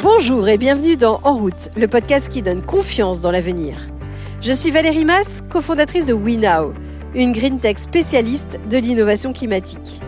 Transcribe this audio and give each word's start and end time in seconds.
Bonjour 0.00 0.46
et 0.46 0.58
bienvenue 0.58 0.96
dans 0.96 1.18
En 1.24 1.34
route, 1.34 1.70
le 1.76 1.88
podcast 1.88 2.28
qui 2.28 2.40
donne 2.40 2.62
confiance 2.62 3.20
dans 3.20 3.32
l'avenir. 3.32 3.80
Je 4.40 4.52
suis 4.52 4.70
Valérie 4.70 5.04
Mass, 5.04 5.42
cofondatrice 5.50 6.06
de 6.06 6.12
WeNow, 6.12 6.72
une 7.16 7.32
green 7.32 7.58
tech 7.58 7.78
spécialiste 7.78 8.60
de 8.70 8.78
l'innovation 8.78 9.32
climatique. 9.32 10.00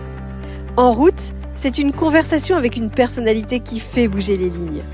En 0.76 0.92
route, 0.92 1.32
c'est 1.56 1.79
une 1.79 1.92
conversation 1.92 2.54
avec 2.54 2.76
une 2.76 2.88
personnalité 2.88 3.58
qui 3.58 3.80
fait 3.80 4.06
bouger 4.06 4.37
les 4.37 4.48
lignes. 4.48 4.84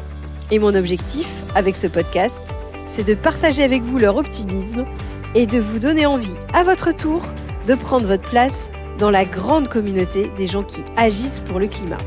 Et 0.51 0.59
mon 0.59 0.75
objectif 0.75 1.29
avec 1.55 1.77
ce 1.77 1.89
podcast, 1.89 2.57
c'est 2.89 3.05
de 3.05 3.15
partager 3.15 3.65
avec 3.65 3.83
vous 3.83 3.99
leur 3.99 4.17
optimisme 4.17 4.87
et 5.35 5.45
de 5.47 5.59
vous 5.59 5.79
donner 5.79 6.07
envie, 6.07 6.39
à 6.55 6.65
votre 6.65 6.97
tour, 6.97 7.23
de 7.67 7.75
prendre 7.75 8.07
votre 8.07 8.31
place 8.31 8.71
dans 8.99 9.11
la 9.11 9.27
grande 9.27 9.69
communauté 9.69 10.31
des 10.39 10.47
gens 10.47 10.63
qui 10.63 10.83
agissent 10.97 11.41
pour 11.41 11.59
le 11.59 11.67
climat. 11.67 11.99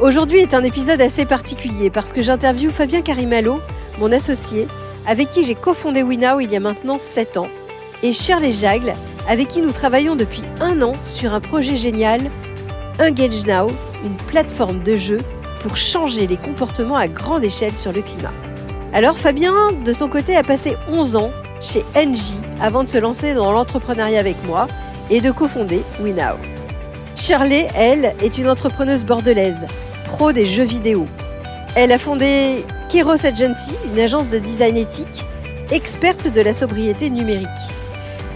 Aujourd'hui 0.00 0.40
est 0.40 0.52
un 0.52 0.62
épisode 0.62 1.00
assez 1.00 1.24
particulier 1.24 1.88
parce 1.88 2.12
que 2.12 2.20
j'interviewe 2.20 2.70
Fabien 2.70 3.00
Carimalo, 3.00 3.62
mon 3.98 4.12
associé, 4.12 4.68
avec 5.06 5.30
qui 5.30 5.42
j'ai 5.42 5.54
cofondé 5.54 6.02
WeNow 6.02 6.40
il 6.40 6.52
y 6.52 6.56
a 6.56 6.60
maintenant 6.60 6.98
7 6.98 7.38
ans, 7.38 7.48
et 8.02 8.12
Shirley 8.12 8.52
Jagle, 8.52 8.92
avec 9.26 9.48
qui 9.48 9.62
nous 9.62 9.72
travaillons 9.72 10.14
depuis 10.14 10.42
un 10.60 10.82
an 10.82 10.92
sur 11.02 11.32
un 11.32 11.40
projet 11.40 11.78
génial, 11.78 12.20
Engage 13.00 13.46
Now, 13.46 13.68
une 14.04 14.16
plateforme 14.28 14.82
de 14.82 14.98
jeu 14.98 15.18
pour 15.62 15.78
changer 15.78 16.26
les 16.26 16.36
comportements 16.36 16.96
à 16.96 17.08
grande 17.08 17.44
échelle 17.44 17.76
sur 17.76 17.92
le 17.92 18.02
climat. 18.02 18.32
Alors 18.92 19.16
Fabien, 19.16 19.72
de 19.82 19.92
son 19.94 20.10
côté, 20.10 20.36
a 20.36 20.42
passé 20.42 20.76
11 20.90 21.16
ans 21.16 21.30
chez 21.62 21.86
Engie 21.96 22.38
avant 22.60 22.84
de 22.84 22.88
se 22.88 22.98
lancer 22.98 23.32
dans 23.32 23.50
l'entrepreneuriat 23.50 24.20
avec 24.20 24.36
moi 24.44 24.68
et 25.08 25.22
de 25.22 25.30
cofonder 25.30 25.82
WeNow. 26.00 26.36
Shirley, 27.16 27.68
elle, 27.74 28.14
est 28.22 28.36
une 28.36 28.48
entrepreneuse 28.50 29.06
bordelaise, 29.06 29.66
des 30.24 30.46
jeux 30.46 30.64
vidéo. 30.64 31.06
Elle 31.74 31.92
a 31.92 31.98
fondé 31.98 32.64
Keros 32.88 33.26
Agency, 33.26 33.72
une 33.92 34.00
agence 34.00 34.30
de 34.30 34.38
design 34.38 34.76
éthique, 34.76 35.24
experte 35.70 36.26
de 36.28 36.40
la 36.40 36.52
sobriété 36.52 37.10
numérique. 37.10 37.48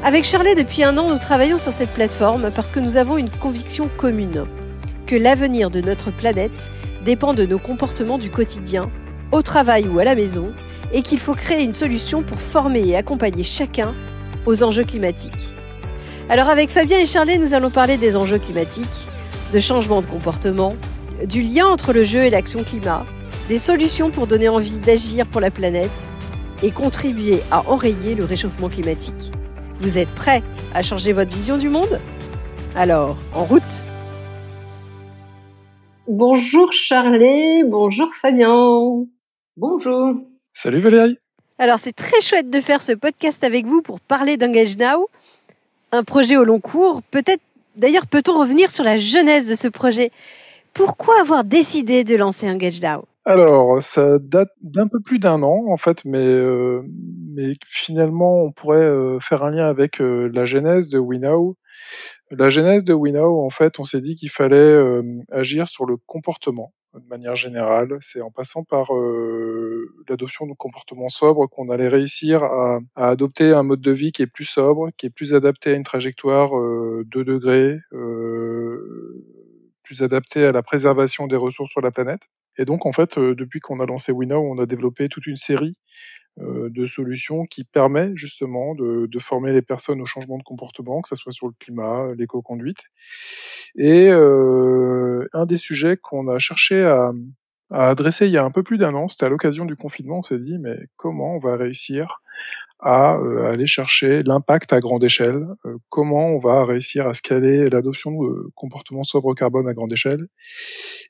Avec 0.04 0.24
Shirley, 0.24 0.54
depuis 0.54 0.84
un 0.84 0.98
an, 0.98 1.08
nous 1.08 1.18
travaillons 1.18 1.58
sur 1.58 1.72
cette 1.72 1.90
plateforme 1.90 2.50
parce 2.54 2.70
que 2.70 2.80
nous 2.80 2.96
avons 2.96 3.16
une 3.16 3.30
conviction 3.30 3.88
commune, 3.96 4.46
que 5.06 5.16
l'avenir 5.16 5.70
de 5.70 5.80
notre 5.80 6.10
planète 6.10 6.70
dépend 7.04 7.32
de 7.32 7.46
nos 7.46 7.58
comportements 7.58 8.18
du 8.18 8.30
quotidien, 8.30 8.90
au 9.32 9.42
travail 9.42 9.88
ou 9.88 9.98
à 9.98 10.04
la 10.04 10.14
maison, 10.14 10.52
et 10.92 11.02
qu'il 11.02 11.18
faut 11.18 11.34
créer 11.34 11.62
une 11.62 11.72
solution 11.72 12.22
pour 12.22 12.38
former 12.38 12.86
et 12.86 12.96
accompagner 12.96 13.42
chacun 13.42 13.94
aux 14.44 14.62
enjeux 14.62 14.84
climatiques. 14.84 15.48
Alors 16.28 16.48
avec 16.48 16.70
Fabien 16.70 16.98
et 16.98 17.06
Charlet, 17.06 17.38
nous 17.38 17.54
allons 17.54 17.70
parler 17.70 17.96
des 17.96 18.16
enjeux 18.16 18.38
climatiques, 18.38 19.08
de 19.52 19.60
changement 19.60 20.02
de 20.02 20.06
comportement, 20.06 20.74
du 21.24 21.42
lien 21.42 21.66
entre 21.66 21.92
le 21.92 22.04
jeu 22.04 22.20
et 22.20 22.30
l'action 22.30 22.64
climat, 22.64 23.06
des 23.48 23.58
solutions 23.58 24.10
pour 24.10 24.26
donner 24.26 24.48
envie 24.48 24.78
d'agir 24.78 25.26
pour 25.26 25.40
la 25.40 25.50
planète 25.50 25.90
et 26.62 26.70
contribuer 26.70 27.40
à 27.50 27.68
enrayer 27.68 28.14
le 28.14 28.24
réchauffement 28.24 28.68
climatique. 28.68 29.32
Vous 29.80 29.98
êtes 29.98 30.08
prêts 30.10 30.42
à 30.74 30.82
changer 30.82 31.12
votre 31.12 31.34
vision 31.34 31.56
du 31.56 31.68
monde? 31.68 32.00
Alors, 32.76 33.16
en 33.34 33.44
route 33.44 33.84
Bonjour 36.06 36.72
Charlet, 36.72 37.62
bonjour 37.64 38.12
Fabien. 38.14 39.04
Bonjour. 39.56 40.14
Salut 40.52 40.80
Valérie. 40.80 41.16
Alors 41.58 41.78
c'est 41.78 41.92
très 41.92 42.20
chouette 42.20 42.50
de 42.50 42.60
faire 42.60 42.82
ce 42.82 42.92
podcast 42.92 43.44
avec 43.44 43.66
vous 43.66 43.80
pour 43.80 44.00
parler 44.00 44.36
d'Engage 44.36 44.76
Now 44.76 45.08
un 45.92 46.04
projet 46.04 46.36
au 46.36 46.44
long 46.44 46.60
cours. 46.60 47.02
Peut-être, 47.10 47.42
d'ailleurs, 47.76 48.06
peut-on 48.06 48.38
revenir 48.38 48.70
sur 48.70 48.84
la 48.84 48.96
genèse 48.96 49.48
de 49.48 49.54
ce 49.54 49.68
projet? 49.68 50.12
Pourquoi 50.74 51.20
avoir 51.20 51.44
décidé 51.44 52.04
de 52.04 52.16
lancer 52.16 52.48
Engage 52.48 52.80
DAO? 52.80 53.04
Alors, 53.26 53.82
ça 53.82 54.18
date 54.18 54.50
d'un 54.62 54.88
peu 54.88 55.00
plus 55.00 55.18
d'un 55.18 55.42
an, 55.42 55.66
en 55.68 55.76
fait, 55.76 56.04
mais, 56.04 56.18
euh, 56.18 56.82
mais 57.28 57.52
finalement, 57.66 58.42
on 58.42 58.50
pourrait 58.50 58.78
euh, 58.78 59.20
faire 59.20 59.44
un 59.44 59.50
lien 59.50 59.68
avec 59.68 60.00
euh, 60.00 60.30
la 60.32 60.46
genèse 60.46 60.88
de 60.88 60.98
WeNow. 60.98 61.56
La 62.30 62.48
genèse 62.50 62.82
de 62.84 62.94
WeNow, 62.94 63.44
en 63.44 63.50
fait, 63.50 63.78
on 63.78 63.84
s'est 63.84 64.00
dit 64.00 64.14
qu'il 64.14 64.30
fallait 64.30 65.02
agir 65.30 65.68
sur 65.68 65.84
le 65.84 65.96
comportement 65.96 66.72
de 66.94 67.06
manière 67.08 67.36
générale. 67.36 67.98
C'est 68.00 68.20
en 68.20 68.30
passant 68.30 68.64
par 68.64 68.94
euh, 68.94 69.94
l'adoption 70.08 70.46
de 70.46 70.54
comportements 70.54 71.08
sobres 71.08 71.46
qu'on 71.46 71.70
allait 71.70 71.88
réussir 71.88 72.42
à, 72.42 72.80
adopter 72.96 73.52
un 73.52 73.62
mode 73.62 73.80
de 73.80 73.92
vie 73.92 74.12
qui 74.12 74.22
est 74.22 74.26
plus 74.26 74.44
sobre, 74.44 74.90
qui 74.96 75.06
est 75.06 75.10
plus 75.10 75.34
adapté 75.34 75.70
à 75.70 75.74
une 75.74 75.84
trajectoire 75.84 76.56
euh, 76.58 77.04
2 77.06 77.24
degrés, 77.24 77.78
euh, 77.92 79.24
plus 79.90 80.02
à 80.02 80.52
la 80.52 80.62
préservation 80.62 81.26
des 81.26 81.36
ressources 81.36 81.70
sur 81.70 81.80
la 81.80 81.90
planète. 81.90 82.22
Et 82.58 82.64
donc, 82.64 82.86
en 82.86 82.92
fait, 82.92 83.18
euh, 83.18 83.34
depuis 83.34 83.60
qu'on 83.60 83.80
a 83.80 83.86
lancé 83.86 84.12
WeNow, 84.12 84.40
on 84.40 84.58
a 84.58 84.66
développé 84.66 85.08
toute 85.08 85.26
une 85.26 85.36
série 85.36 85.76
euh, 86.40 86.68
de 86.70 86.86
solutions 86.86 87.44
qui 87.44 87.64
permet 87.64 88.12
justement 88.14 88.74
de, 88.74 89.08
former 89.18 89.52
les 89.52 89.62
personnes 89.62 90.00
au 90.00 90.06
changement 90.06 90.38
de 90.38 90.42
comportement, 90.42 91.00
que 91.00 91.08
ce 91.08 91.16
soit 91.16 91.32
sur 91.32 91.48
le 91.48 91.54
climat, 91.58 92.12
l'éco-conduite. 92.16 92.82
Et 93.76 94.08
euh, 94.10 95.26
un 95.32 95.46
des 95.46 95.56
sujets 95.56 95.96
qu'on 95.96 96.28
a 96.28 96.38
cherché 96.38 96.84
à, 96.84 97.12
adresser 97.72 98.26
il 98.26 98.32
y 98.32 98.38
a 98.38 98.44
un 98.44 98.50
peu 98.50 98.64
plus 98.64 98.78
d'un 98.78 98.94
an, 98.94 99.06
c'était 99.06 99.26
à 99.26 99.28
l'occasion 99.28 99.64
du 99.64 99.76
confinement, 99.76 100.18
on 100.18 100.22
s'est 100.22 100.40
dit, 100.40 100.58
mais 100.58 100.76
comment 100.96 101.36
on 101.36 101.38
va 101.38 101.54
réussir 101.54 102.20
à 102.82 103.16
euh, 103.16 103.50
aller 103.50 103.66
chercher 103.66 104.22
l'impact 104.22 104.72
à 104.72 104.80
grande 104.80 105.04
échelle, 105.04 105.46
comment 105.88 106.28
on 106.28 106.38
va 106.38 106.64
réussir 106.64 107.08
à 107.08 107.14
scaler 107.14 107.68
l'adoption 107.68 108.10
de 108.12 108.50
comportements 108.54 109.04
sobre 109.04 109.34
carbone 109.34 109.68
à 109.68 109.74
grande 109.74 109.92
échelle. 109.92 110.26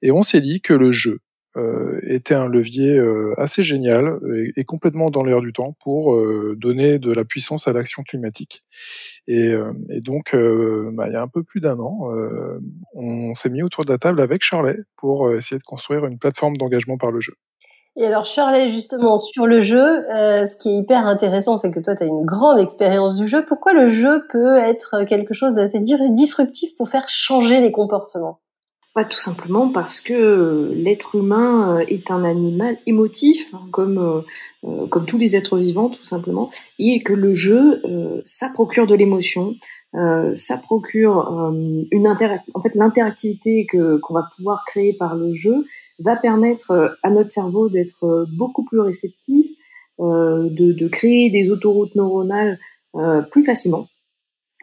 Et 0.02 0.10
on 0.10 0.22
s'est 0.22 0.40
dit 0.40 0.60
que 0.60 0.74
le 0.74 0.92
jeu, 0.92 1.18
euh, 1.56 1.98
était 2.04 2.34
un 2.34 2.46
levier 2.46 2.96
euh, 2.96 3.34
assez 3.36 3.64
génial 3.64 4.20
et, 4.54 4.64
complètement 4.64 5.10
dans 5.10 5.24
l'air 5.24 5.40
du 5.40 5.52
temps 5.52 5.76
pour 5.80 6.14
euh, 6.14 6.54
donner 6.56 7.00
de 7.00 7.10
la 7.10 7.24
puissance 7.24 7.66
à 7.66 7.72
l'action 7.72 8.04
climatique. 8.04 8.62
Et, 9.26 9.52
donc, 10.00 10.34
bah, 10.34 11.06
il 11.08 11.12
y 11.12 11.16
a 11.16 11.22
un 11.22 11.28
peu 11.28 11.42
plus 11.42 11.60
d'un 11.60 11.78
an, 11.78 12.10
on 12.94 13.34
s'est 13.34 13.50
mis 13.50 13.62
autour 13.62 13.84
de 13.84 13.92
la 13.92 13.98
table 13.98 14.20
avec 14.20 14.42
Charlet 14.42 14.78
pour 14.96 15.32
essayer 15.32 15.58
de 15.58 15.64
construire 15.64 16.06
une 16.06 16.18
plateforme 16.18 16.56
d'engagement 16.56 16.98
par 16.98 17.10
le 17.10 17.20
jeu. 17.20 17.34
Et 17.96 18.06
alors 18.06 18.24
Charlet, 18.24 18.68
justement, 18.68 19.18
sur 19.18 19.46
le 19.46 19.60
jeu, 19.60 20.04
ce 20.08 20.56
qui 20.56 20.70
est 20.70 20.76
hyper 20.76 21.06
intéressant, 21.06 21.58
c'est 21.58 21.70
que 21.70 21.80
toi, 21.80 21.96
tu 21.96 22.04
as 22.04 22.06
une 22.06 22.24
grande 22.24 22.58
expérience 22.58 23.16
du 23.16 23.26
jeu. 23.26 23.44
Pourquoi 23.46 23.72
le 23.72 23.88
jeu 23.88 24.24
peut 24.30 24.56
être 24.58 25.04
quelque 25.04 25.34
chose 25.34 25.54
d'assez 25.54 25.80
disruptif 25.80 26.76
pour 26.76 26.88
faire 26.88 27.08
changer 27.08 27.60
les 27.60 27.72
comportements? 27.72 28.38
Pas 28.92 29.04
tout 29.04 29.18
simplement 29.18 29.70
parce 29.70 30.00
que 30.00 30.12
euh, 30.12 30.74
l'être 30.74 31.14
humain 31.14 31.76
euh, 31.76 31.84
est 31.86 32.10
un 32.10 32.24
animal 32.24 32.76
émotif, 32.86 33.54
hein, 33.54 33.60
comme, 33.70 34.24
euh, 34.64 34.86
comme 34.88 35.06
tous 35.06 35.16
les 35.16 35.36
êtres 35.36 35.58
vivants, 35.58 35.90
tout 35.90 36.02
simplement, 36.02 36.50
et 36.80 37.00
que 37.00 37.12
le 37.12 37.32
jeu, 37.32 37.82
ça 38.24 38.48
procure 38.52 38.88
de 38.88 38.96
l'émotion, 38.96 39.54
ça 39.92 40.58
procure 40.58 41.52
une 41.90 42.06
en 42.08 42.16
fait 42.62 42.74
l'interactivité 42.74 43.66
que 43.66 43.96
qu'on 43.98 44.14
va 44.14 44.28
pouvoir 44.36 44.64
créer 44.66 44.92
par 44.92 45.16
le 45.16 45.32
jeu 45.34 45.64
va 46.00 46.16
permettre 46.16 46.96
à 47.02 47.10
notre 47.10 47.30
cerveau 47.30 47.68
d'être 47.68 48.26
beaucoup 48.36 48.64
plus 48.64 48.80
réceptif, 48.80 49.46
de, 49.98 50.72
de 50.72 50.88
créer 50.88 51.30
des 51.30 51.50
autoroutes 51.50 51.94
neuronales 51.94 52.58
plus 53.30 53.44
facilement. 53.44 53.88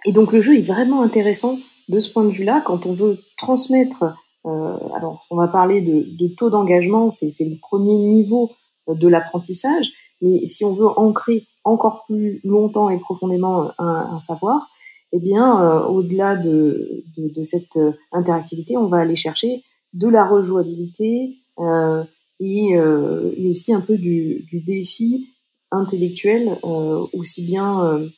Et 0.06 0.12
donc 0.12 0.32
le 0.32 0.42
jeu 0.42 0.58
est 0.58 0.68
vraiment 0.68 1.02
intéressant 1.02 1.58
de 1.90 2.00
ce 2.00 2.12
point 2.12 2.26
de 2.26 2.32
vue-là, 2.32 2.62
quand 2.66 2.86
on 2.86 2.94
veut 2.94 3.20
transmettre, 3.38 4.04
euh, 4.46 4.78
alors 4.96 5.26
on 5.32 5.36
va 5.36 5.48
parler 5.48 5.82
de, 5.82 6.28
taux 6.36 6.50
d'engagement, 6.50 7.10
c'est 7.10 7.46
le 7.46 7.58
premier 7.60 7.98
niveau 8.00 8.52
de 8.88 9.08
l'apprentissage, 9.08 9.92
mais 10.22 10.46
si 10.46 10.66
on 10.66 10.74
veut 10.74 10.88
ancrer 10.88 11.46
encore 11.64 12.06
plus 12.08 12.42
longtemps 12.44 12.90
et 12.90 13.00
profondément 13.00 13.72
un, 13.78 14.20
savoir, 14.20 14.70
eh 15.14 15.20
bien, 15.20 15.62
euh, 15.62 15.86
au-delà 15.86 16.36
de, 16.36 17.04
de, 17.18 17.30
de, 17.34 17.44
cette 17.44 17.80
interactivité, 18.12 18.78
on 18.78 18.88
va 18.88 18.98
aller 18.98 19.16
chercher 19.16 19.64
de 19.94 20.08
la 20.08 20.26
rejouabilité 20.28 21.38
euh, 21.60 22.04
et, 22.40 22.78
euh, 22.78 23.34
et, 23.36 23.50
aussi 23.50 23.74
un 23.74 23.82
peu 23.82 23.98
du, 23.98 24.46
du 24.48 24.62
défi 24.62 25.30
intellectuel, 25.72 26.60
euh, 26.64 27.06
aussi 27.14 27.46
bien 27.46 28.10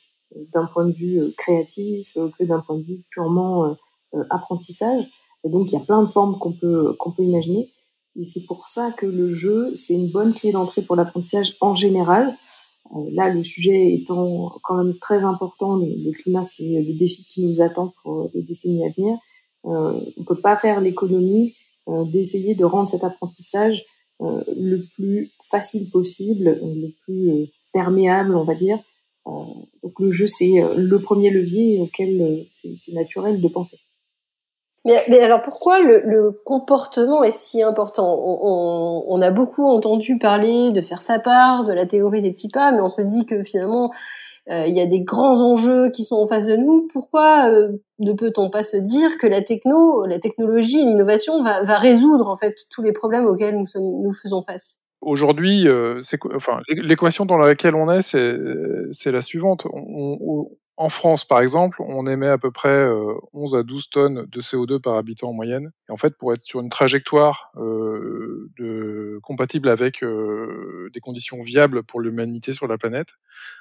d'un 0.52 0.66
point 0.66 0.86
de 0.86 0.92
vue 0.92 1.20
euh, 1.20 1.34
créatif 1.36 2.16
euh, 2.16 2.30
que 2.38 2.44
d'un 2.44 2.60
point 2.60 2.78
de 2.78 2.82
vue 2.82 3.02
purement 3.10 3.76
euh, 4.14 4.24
apprentissage. 4.30 5.04
Et 5.44 5.48
donc 5.48 5.72
il 5.72 5.74
y 5.74 5.78
a 5.78 5.84
plein 5.84 6.02
de 6.02 6.08
formes 6.08 6.38
qu'on 6.38 6.52
peut 6.52 6.94
qu'on 6.98 7.12
peut 7.12 7.22
imaginer. 7.22 7.70
Et 8.16 8.24
c'est 8.24 8.44
pour 8.44 8.66
ça 8.66 8.92
que 8.92 9.06
le 9.06 9.32
jeu, 9.32 9.70
c'est 9.74 9.94
une 9.94 10.10
bonne 10.10 10.34
clé 10.34 10.52
d'entrée 10.52 10.82
pour 10.82 10.96
l'apprentissage 10.96 11.56
en 11.60 11.74
général. 11.74 12.36
là, 13.12 13.28
le 13.28 13.44
sujet 13.44 13.94
étant 13.94 14.58
quand 14.64 14.74
même 14.74 14.98
très 14.98 15.22
important, 15.22 15.76
le, 15.76 16.12
climat, 16.12 16.42
c'est 16.42 16.64
le 16.64 16.92
défi 16.92 17.24
qui 17.24 17.46
nous 17.46 17.62
attend 17.62 17.94
pour 18.02 18.28
les 18.34 18.42
décennies 18.42 18.84
à 18.84 18.90
venir. 18.90 19.16
Euh, 19.66 20.00
on 20.16 20.24
peut 20.24 20.40
pas 20.40 20.56
faire 20.56 20.80
l'économie 20.80 21.54
d'essayer 21.86 22.54
de 22.54 22.64
rendre 22.64 22.88
cet 22.88 23.02
apprentissage 23.02 23.84
le 24.20 24.84
plus 24.94 25.32
facile 25.50 25.90
possible, 25.90 26.60
le 26.62 26.92
plus 27.04 27.48
perméable, 27.72 28.36
on 28.36 28.44
va 28.44 28.54
dire, 28.54 28.78
euh, 29.26 29.30
donc 29.82 29.98
le 29.98 30.12
jeu, 30.12 30.26
c'est 30.26 30.62
euh, 30.62 30.74
le 30.76 31.00
premier 31.00 31.30
levier 31.30 31.80
auquel 31.80 32.20
euh, 32.20 32.42
c'est 32.52 32.92
naturel 32.92 33.40
de 33.40 33.48
penser. 33.48 33.78
Mais, 34.86 35.18
alors 35.18 35.42
pourquoi 35.42 35.78
le, 35.80 36.40
comportement 36.46 37.22
est 37.22 37.30
si 37.30 37.62
important? 37.62 38.18
On, 38.18 39.20
a 39.20 39.30
beaucoup 39.30 39.66
entendu 39.66 40.18
parler 40.18 40.72
de 40.72 40.80
faire 40.80 41.02
sa 41.02 41.18
part, 41.18 41.64
de 41.64 41.72
la 41.74 41.84
théorie 41.84 42.22
des 42.22 42.32
petits 42.32 42.48
pas, 42.48 42.72
mais 42.72 42.80
on 42.80 42.88
se 42.88 43.02
dit 43.02 43.26
que 43.26 43.42
finalement 43.42 43.90
euh, 43.90 43.94
il 44.48 44.74
y 44.74 44.80
a 44.80 44.86
des 44.86 45.02
grands 45.02 45.40
enjeux 45.40 45.90
qui 45.90 46.04
sont 46.04 46.16
en 46.16 46.26
face 46.26 46.46
de 46.46 46.56
nous. 46.56 46.88
Pourquoi 46.92 47.48
euh, 47.48 47.68
ne 47.98 48.12
peut-on 48.12 48.50
pas 48.50 48.62
se 48.62 48.76
dire 48.76 49.18
que 49.18 49.26
la 49.26 49.42
techno, 49.42 50.06
la 50.06 50.18
technologie, 50.18 50.84
l'innovation 50.84 51.42
va, 51.42 51.62
va, 51.64 51.78
résoudre 51.78 52.28
en 52.28 52.36
fait 52.36 52.54
tous 52.70 52.82
les 52.82 52.92
problèmes 52.92 53.26
auxquels 53.26 53.56
nous, 53.56 53.66
sommes, 53.66 54.02
nous 54.02 54.12
faisons 54.12 54.42
face? 54.42 54.78
Aujourd'hui, 55.00 55.66
euh, 55.66 56.02
enfin, 56.34 56.60
l'équation 56.68 57.24
dans 57.24 57.38
laquelle 57.38 57.74
on 57.74 57.90
est, 57.90 58.02
c'est 58.02 59.12
la 59.12 59.20
suivante. 59.20 59.66
En 60.80 60.88
France, 60.88 61.26
par 61.26 61.42
exemple, 61.42 61.82
on 61.82 62.06
émet 62.06 62.26
à 62.26 62.38
peu 62.38 62.50
près 62.50 62.88
11 63.34 63.54
euh, 63.54 63.58
à 63.58 63.62
12 63.62 63.90
tonnes 63.90 64.26
de 64.26 64.40
CO2 64.40 64.80
par 64.80 64.96
habitant 64.96 65.28
en 65.28 65.34
moyenne. 65.34 65.72
Et 65.90 65.92
en 65.92 65.98
fait, 65.98 66.16
pour 66.16 66.32
être 66.32 66.40
sur 66.40 66.58
une 66.62 66.70
trajectoire 66.70 67.52
euh, 67.58 69.20
compatible 69.22 69.68
avec 69.68 70.02
euh, 70.02 70.88
des 70.94 71.00
conditions 71.00 71.38
viables 71.42 71.82
pour 71.82 72.00
l'humanité 72.00 72.52
sur 72.52 72.66
la 72.66 72.78
planète, 72.78 73.08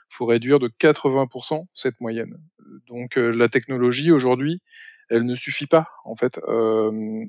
il 0.10 0.16
faut 0.16 0.26
réduire 0.26 0.60
de 0.60 0.70
80% 0.70 1.66
cette 1.74 2.00
moyenne. 2.00 2.38
Donc 2.88 3.18
la 3.18 3.50
technologie 3.50 4.14
aujourd'hui, 4.14 4.62
elle 5.10 5.24
ne 5.24 5.36
suffit 5.36 5.68
pas 5.68 5.88
en 6.06 6.16
fait 6.16 6.40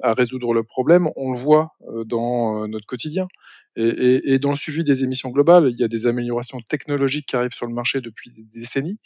à 0.03 0.15
résoudre 0.15 0.55
le 0.55 0.63
problème. 0.63 1.09
On 1.17 1.33
le 1.33 1.39
voit 1.39 1.75
dans 2.07 2.67
notre 2.69 2.87
quotidien. 2.87 3.29
Et, 3.77 4.39
dans 4.41 4.51
le 4.51 4.57
suivi 4.57 4.83
des 4.83 5.05
émissions 5.05 5.31
globales, 5.31 5.69
il 5.71 5.77
y 5.79 5.85
a 5.85 5.89
des 5.89 6.07
améliorations 6.07 6.61
technologiques 6.61 7.27
qui 7.27 7.37
arrivent 7.37 7.55
sur 7.55 7.67
le 7.67 7.73
marché 7.73 8.01
depuis 8.01 8.31
des 8.31 8.43
décennies. 8.53 8.99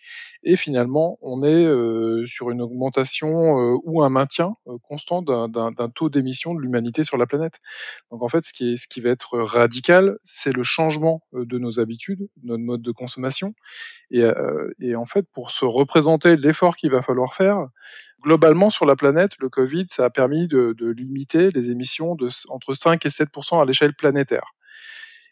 Et 0.42 0.56
finalement, 0.56 1.18
on 1.20 1.44
est 1.44 1.64
euh, 1.64 2.24
sur 2.24 2.50
une 2.50 2.62
augmentation 2.62 3.58
euh, 3.58 3.76
ou 3.84 4.02
un 4.02 4.08
maintien 4.08 4.56
euh, 4.66 4.78
constant 4.82 5.20
d'un 5.20 5.88
taux 5.94 6.08
d'émission 6.08 6.54
de 6.54 6.60
l'humanité 6.60 7.02
sur 7.02 7.18
la 7.18 7.26
planète. 7.26 7.60
Donc 8.10 8.22
en 8.22 8.28
fait, 8.28 8.44
ce 8.44 8.54
qui, 8.54 8.72
est, 8.72 8.76
ce 8.76 8.88
qui 8.88 9.02
va 9.02 9.10
être 9.10 9.38
radical, 9.38 10.18
c'est 10.24 10.52
le 10.52 10.62
changement 10.62 11.22
de 11.34 11.58
nos 11.58 11.78
habitudes, 11.78 12.28
de 12.38 12.48
notre 12.48 12.62
mode 12.62 12.82
de 12.82 12.92
consommation. 12.92 13.54
Et 14.10 14.96
en 14.96 15.06
fait, 15.06 15.26
pour 15.30 15.50
se 15.50 15.66
représenter 15.66 16.36
l'effort 16.36 16.76
qu'il 16.76 16.90
va 16.90 17.02
falloir 17.02 17.34
faire, 17.34 17.68
globalement 18.24 18.70
sur 18.70 18.86
la 18.86 18.96
planète, 18.96 19.32
le 19.38 19.48
Covid, 19.48 19.86
ça 19.90 20.06
a 20.06 20.10
permis 20.10 20.48
de, 20.48 20.74
limiter 20.96 21.50
les 21.50 21.70
émissions 21.70 22.14
de 22.14 22.28
entre 22.48 22.74
5 22.74 23.04
et 23.06 23.08
7% 23.08 23.60
à 23.60 23.64
l'échelle 23.64 23.94
planétaire. 23.94 24.52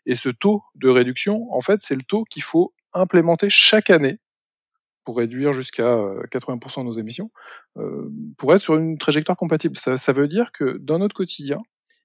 Et 0.06 0.14
ce 0.14 0.28
taux 0.28 0.62
de 0.74 0.88
réduction, 0.88 1.52
en 1.52 1.60
fait, 1.60 1.80
c'est 1.80 1.94
le 1.94 2.02
taux 2.02 2.24
qu'il 2.24 2.42
faut 2.42 2.74
implémenter 2.92 3.48
chaque 3.48 3.90
année 3.90 4.18
pour 5.04 5.16
réduire 5.16 5.52
jusqu'à 5.52 5.96
80% 6.30 6.80
euh, 6.80 6.82
de 6.82 6.86
nos 6.86 6.92
émissions, 6.92 7.30
euh, 7.78 8.08
pour 8.38 8.54
être 8.54 8.60
sur 8.60 8.76
une 8.76 8.98
trajectoire 8.98 9.36
compatible. 9.36 9.76
Ça, 9.76 10.12
veut 10.12 10.28
dire 10.28 10.52
que 10.52 10.78
dans 10.78 10.98
notre 10.98 11.14
quotidien, 11.14 11.58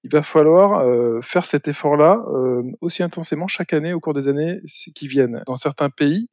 il 0.03 0.11
va 0.11 0.23
falloir 0.23 0.79
euh, 0.79 1.21
faire 1.21 1.45
cet 1.45 1.67
effort-là 1.67 2.23
aussi 2.81 3.03
intensément 3.03 3.47
chaque 3.47 3.73
année 3.73 3.93
au 3.93 3.99
cours 3.99 4.13
des 4.13 4.27
années 4.27 4.61
qui 4.95 5.07
viennent. 5.07 5.43
Dans 5.45 5.55
certains 5.57 5.89
pays, 5.89 6.29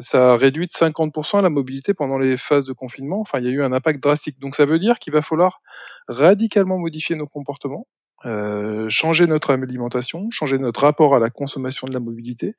ça 0.00 0.32
a 0.32 0.36
réduit 0.36 0.66
de 0.66 0.72
50% 0.72 1.42
la 1.42 1.50
mobilité 1.50 1.94
pendant 1.94 2.18
les 2.18 2.36
phases 2.36 2.66
de 2.66 2.72
confinement. 2.72 3.20
Enfin, 3.20 3.38
il 3.38 3.46
y 3.46 3.48
a 3.48 3.52
eu 3.52 3.62
un 3.62 3.72
impact 3.72 4.02
drastique. 4.02 4.38
Donc 4.38 4.54
ça 4.54 4.66
veut 4.66 4.78
dire 4.78 4.98
qu'il 4.98 5.12
va 5.12 5.22
falloir 5.22 5.60
radicalement 6.08 6.78
modifier 6.78 7.16
nos 7.16 7.26
comportements, 7.26 7.86
euh, 8.26 8.88
changer 8.90 9.26
notre 9.26 9.50
alimentation, 9.50 10.28
changer 10.30 10.58
notre 10.58 10.82
rapport 10.82 11.14
à 11.14 11.18
la 11.18 11.30
consommation 11.30 11.86
de 11.86 11.94
la 11.94 12.00
mobilité, 12.00 12.56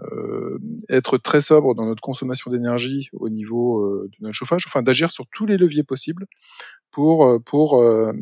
euh, 0.00 0.58
être 0.88 1.18
très 1.18 1.40
sobre 1.40 1.74
dans 1.74 1.86
notre 1.86 2.02
consommation 2.02 2.50
d'énergie 2.50 3.08
au 3.12 3.28
niveau 3.28 3.80
euh, 3.80 4.08
de 4.12 4.24
notre 4.24 4.34
chauffage, 4.36 4.64
enfin 4.66 4.82
d'agir 4.82 5.10
sur 5.10 5.26
tous 5.32 5.46
les 5.46 5.56
leviers 5.56 5.82
possibles 5.82 6.26
pour 6.92 7.26
euh, 7.26 7.38
pour 7.40 7.82
euh, 7.82 8.12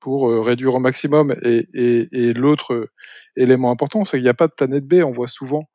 pour 0.00 0.28
réduire 0.44 0.74
au 0.74 0.80
maximum. 0.80 1.36
Et, 1.44 1.68
et, 1.74 2.08
et 2.12 2.32
l'autre 2.32 2.88
élément 3.36 3.70
important, 3.70 4.04
c'est 4.04 4.16
qu'il 4.16 4.24
n'y 4.24 4.28
a 4.28 4.34
pas 4.34 4.48
de 4.48 4.54
planète 4.54 4.86
B. 4.86 4.94
On 5.04 5.12
voit 5.12 5.28
souvent 5.28 5.68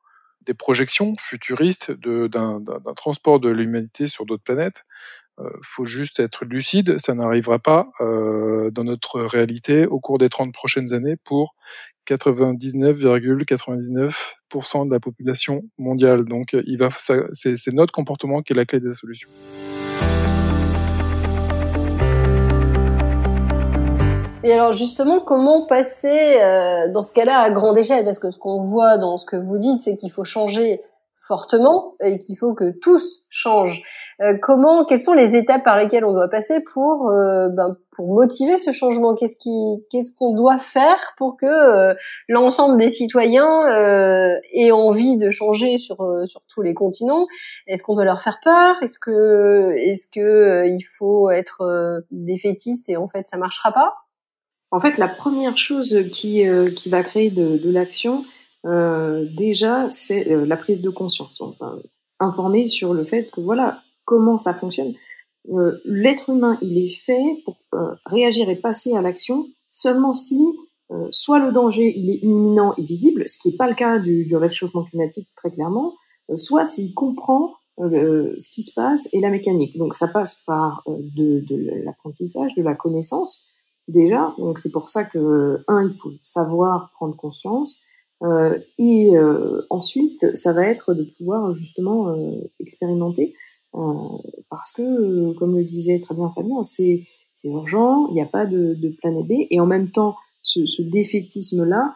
des 0.48 0.54
projections 0.54 1.12
futuristes 1.20 1.92
d'un 1.92 2.64
transport 2.96 3.38
de 3.38 3.50
l'humanité 3.50 4.06
sur 4.06 4.24
d'autres 4.24 4.42
planètes. 4.42 4.86
Euh, 5.38 5.50
faut 5.62 5.84
juste 5.84 6.18
être 6.18 6.46
lucide, 6.46 6.98
ça 6.98 7.14
n'arrivera 7.14 7.60
pas 7.60 7.90
euh, 8.00 8.72
dans 8.72 8.82
notre 8.82 9.20
réalité 9.20 9.86
au 9.86 10.00
cours 10.00 10.18
des 10.18 10.30
30 10.30 10.52
prochaines 10.52 10.92
années 10.94 11.14
pour 11.16 11.54
99,99% 12.08 14.86
de 14.86 14.90
la 14.90 14.98
population 14.98 15.62
mondiale. 15.76 16.24
Donc, 16.24 16.56
c'est 17.32 17.74
notre 17.74 17.92
comportement 17.92 18.40
qui 18.42 18.54
est 18.54 18.56
la 18.56 18.64
clé 18.64 18.80
des 18.80 18.94
solutions. 18.94 19.28
Et 24.44 24.52
alors 24.52 24.72
justement, 24.72 25.20
comment 25.20 25.66
passer 25.66 26.40
euh, 26.40 26.92
dans 26.92 27.02
ce 27.02 27.12
cas-là 27.12 27.40
à 27.40 27.50
grande 27.50 27.76
échelle? 27.76 28.04
Parce 28.04 28.20
que 28.20 28.30
ce 28.30 28.38
qu'on 28.38 28.58
voit 28.60 28.96
dans 28.96 29.16
ce 29.16 29.26
que 29.26 29.36
vous 29.36 29.58
dites, 29.58 29.82
c'est 29.82 29.96
qu'il 29.96 30.12
faut 30.12 30.22
changer 30.22 30.80
fortement 31.16 31.96
et 32.00 32.18
qu'il 32.18 32.36
faut 32.36 32.54
que 32.54 32.70
tous 32.80 33.24
changent. 33.28 33.82
Euh, 34.20 34.34
comment, 34.40 34.84
quelles 34.84 35.00
sont 35.00 35.14
les 35.14 35.34
étapes 35.34 35.64
par 35.64 35.76
lesquelles 35.76 36.04
on 36.04 36.12
doit 36.12 36.28
passer 36.28 36.62
pour 36.72 37.10
euh, 37.10 37.48
ben, 37.48 37.76
pour 37.96 38.14
motiver 38.14 38.58
ce 38.58 38.70
changement? 38.70 39.16
Qu'est-ce 39.16 39.34
qui, 39.34 39.84
qu'est-ce 39.90 40.12
qu'on 40.16 40.32
doit 40.32 40.58
faire 40.58 41.14
pour 41.16 41.36
que 41.36 41.96
l'ensemble 42.28 42.78
des 42.78 42.90
citoyens 42.90 43.66
aient 44.54 44.70
envie 44.70 45.18
de 45.18 45.30
changer 45.30 45.78
sur 45.78 45.96
sur 46.26 46.42
tous 46.48 46.62
les 46.62 46.74
continents? 46.74 47.26
Est-ce 47.66 47.82
qu'on 47.82 47.96
doit 47.96 48.04
leur 48.04 48.20
faire 48.20 48.38
peur? 48.40 48.76
Est-ce 48.82 49.00
que 49.00 49.72
est-ce 49.76 50.06
que 50.06 50.68
il 50.68 50.82
faut 50.96 51.30
être 51.30 52.04
défaitiste 52.12 52.88
et 52.88 52.96
en 52.96 53.08
fait 53.08 53.26
ça 53.26 53.36
marchera 53.36 53.72
pas? 53.72 53.94
En 54.70 54.80
fait, 54.80 54.98
la 54.98 55.08
première 55.08 55.56
chose 55.56 56.04
qui, 56.12 56.46
euh, 56.46 56.70
qui 56.70 56.88
va 56.88 57.02
créer 57.02 57.30
de, 57.30 57.70
l'action, 57.70 58.24
euh, 58.66 59.26
déjà, 59.34 59.88
c'est 59.90 60.30
euh, 60.30 60.44
la 60.44 60.56
prise 60.56 60.80
de 60.80 60.90
conscience. 60.90 61.40
informer 62.20 62.64
sur 62.64 62.94
le 62.94 63.04
fait 63.04 63.30
que 63.30 63.40
voilà 63.40 63.82
comment 64.04 64.38
ça 64.38 64.52
fonctionne. 64.52 64.94
Euh, 65.50 65.78
l'être 65.84 66.30
humain, 66.30 66.58
il 66.62 66.76
est 66.78 66.94
fait 67.06 67.42
pour 67.44 67.56
réagir 68.06 68.50
et 68.50 68.56
passer 68.56 68.94
à 68.94 69.02
l'action 69.02 69.46
seulement 69.70 70.14
si 70.14 70.42
soit 71.10 71.38
le 71.38 71.52
danger 71.52 71.92
il 71.96 72.10
est 72.10 72.20
imminent 72.22 72.74
et 72.78 72.82
visible, 72.82 73.28
ce 73.28 73.38
qui 73.38 73.50
n'est 73.50 73.56
pas 73.56 73.68
le 73.68 73.74
cas 73.74 73.98
du, 73.98 74.34
réchauffement 74.34 74.84
climatique 74.84 75.28
très 75.36 75.50
clairement, 75.50 75.94
soit 76.36 76.64
s'il 76.64 76.94
comprend 76.94 77.52
ce 77.78 78.52
qui 78.52 78.62
se 78.62 78.72
passe 78.74 79.08
et 79.12 79.20
la 79.20 79.28
mécanique. 79.28 79.76
Donc 79.76 79.94
ça 79.94 80.08
passe 80.08 80.42
par 80.46 80.82
de, 80.86 81.40
de 81.46 81.84
l'apprentissage, 81.84 82.54
de 82.56 82.62
la 82.62 82.74
connaissance, 82.74 83.47
déjà. 83.88 84.34
Donc 84.38 84.58
c'est 84.58 84.70
pour 84.70 84.88
ça 84.88 85.04
que 85.04 85.64
un, 85.66 85.88
il 85.88 85.92
faut 85.92 86.12
savoir 86.22 86.90
prendre 86.94 87.16
conscience. 87.16 87.82
Euh, 88.22 88.58
et 88.78 89.16
euh, 89.16 89.62
ensuite, 89.70 90.36
ça 90.36 90.52
va 90.52 90.66
être 90.66 90.94
de 90.94 91.04
pouvoir 91.04 91.54
justement 91.54 92.08
euh, 92.08 92.50
expérimenter, 92.58 93.34
euh, 93.74 93.94
parce 94.50 94.72
que, 94.72 95.32
comme 95.38 95.56
le 95.56 95.62
disait 95.62 96.00
très 96.00 96.14
bien 96.14 96.30
Fabien, 96.34 96.62
c'est 96.62 97.04
c'est 97.34 97.48
urgent, 97.48 98.08
il 98.08 98.14
n'y 98.14 98.20
a 98.20 98.26
pas 98.26 98.46
de, 98.46 98.74
de 98.74 98.88
planète 98.88 99.26
B, 99.26 99.46
et 99.50 99.60
en 99.60 99.66
même 99.66 99.90
temps, 99.90 100.16
ce, 100.42 100.66
ce 100.66 100.82
défaitisme-là, 100.82 101.94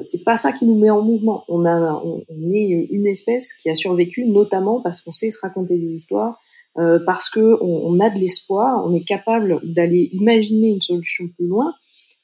c'est 0.00 0.22
pas 0.24 0.36
ça 0.36 0.52
qui 0.52 0.64
nous 0.64 0.78
met 0.78 0.88
en 0.88 1.02
mouvement. 1.02 1.44
On 1.48 1.66
a, 1.66 2.00
on, 2.02 2.22
est 2.52 2.88
une 2.90 3.06
espèce 3.06 3.52
qui 3.54 3.68
a 3.68 3.74
survécu, 3.74 4.24
notamment 4.24 4.80
parce 4.80 5.02
qu'on 5.02 5.12
sait 5.12 5.28
se 5.30 5.38
raconter 5.42 5.76
des 5.76 5.92
histoires, 5.92 6.38
euh, 6.78 6.98
parce 7.06 7.30
que 7.30 7.62
on, 7.62 8.00
a 8.00 8.10
de 8.10 8.18
l'espoir, 8.18 8.84
on 8.84 8.94
est 8.94 9.04
capable 9.04 9.60
d'aller 9.62 10.10
imaginer 10.12 10.68
une 10.68 10.80
solution 10.80 11.28
plus 11.28 11.46
loin. 11.46 11.72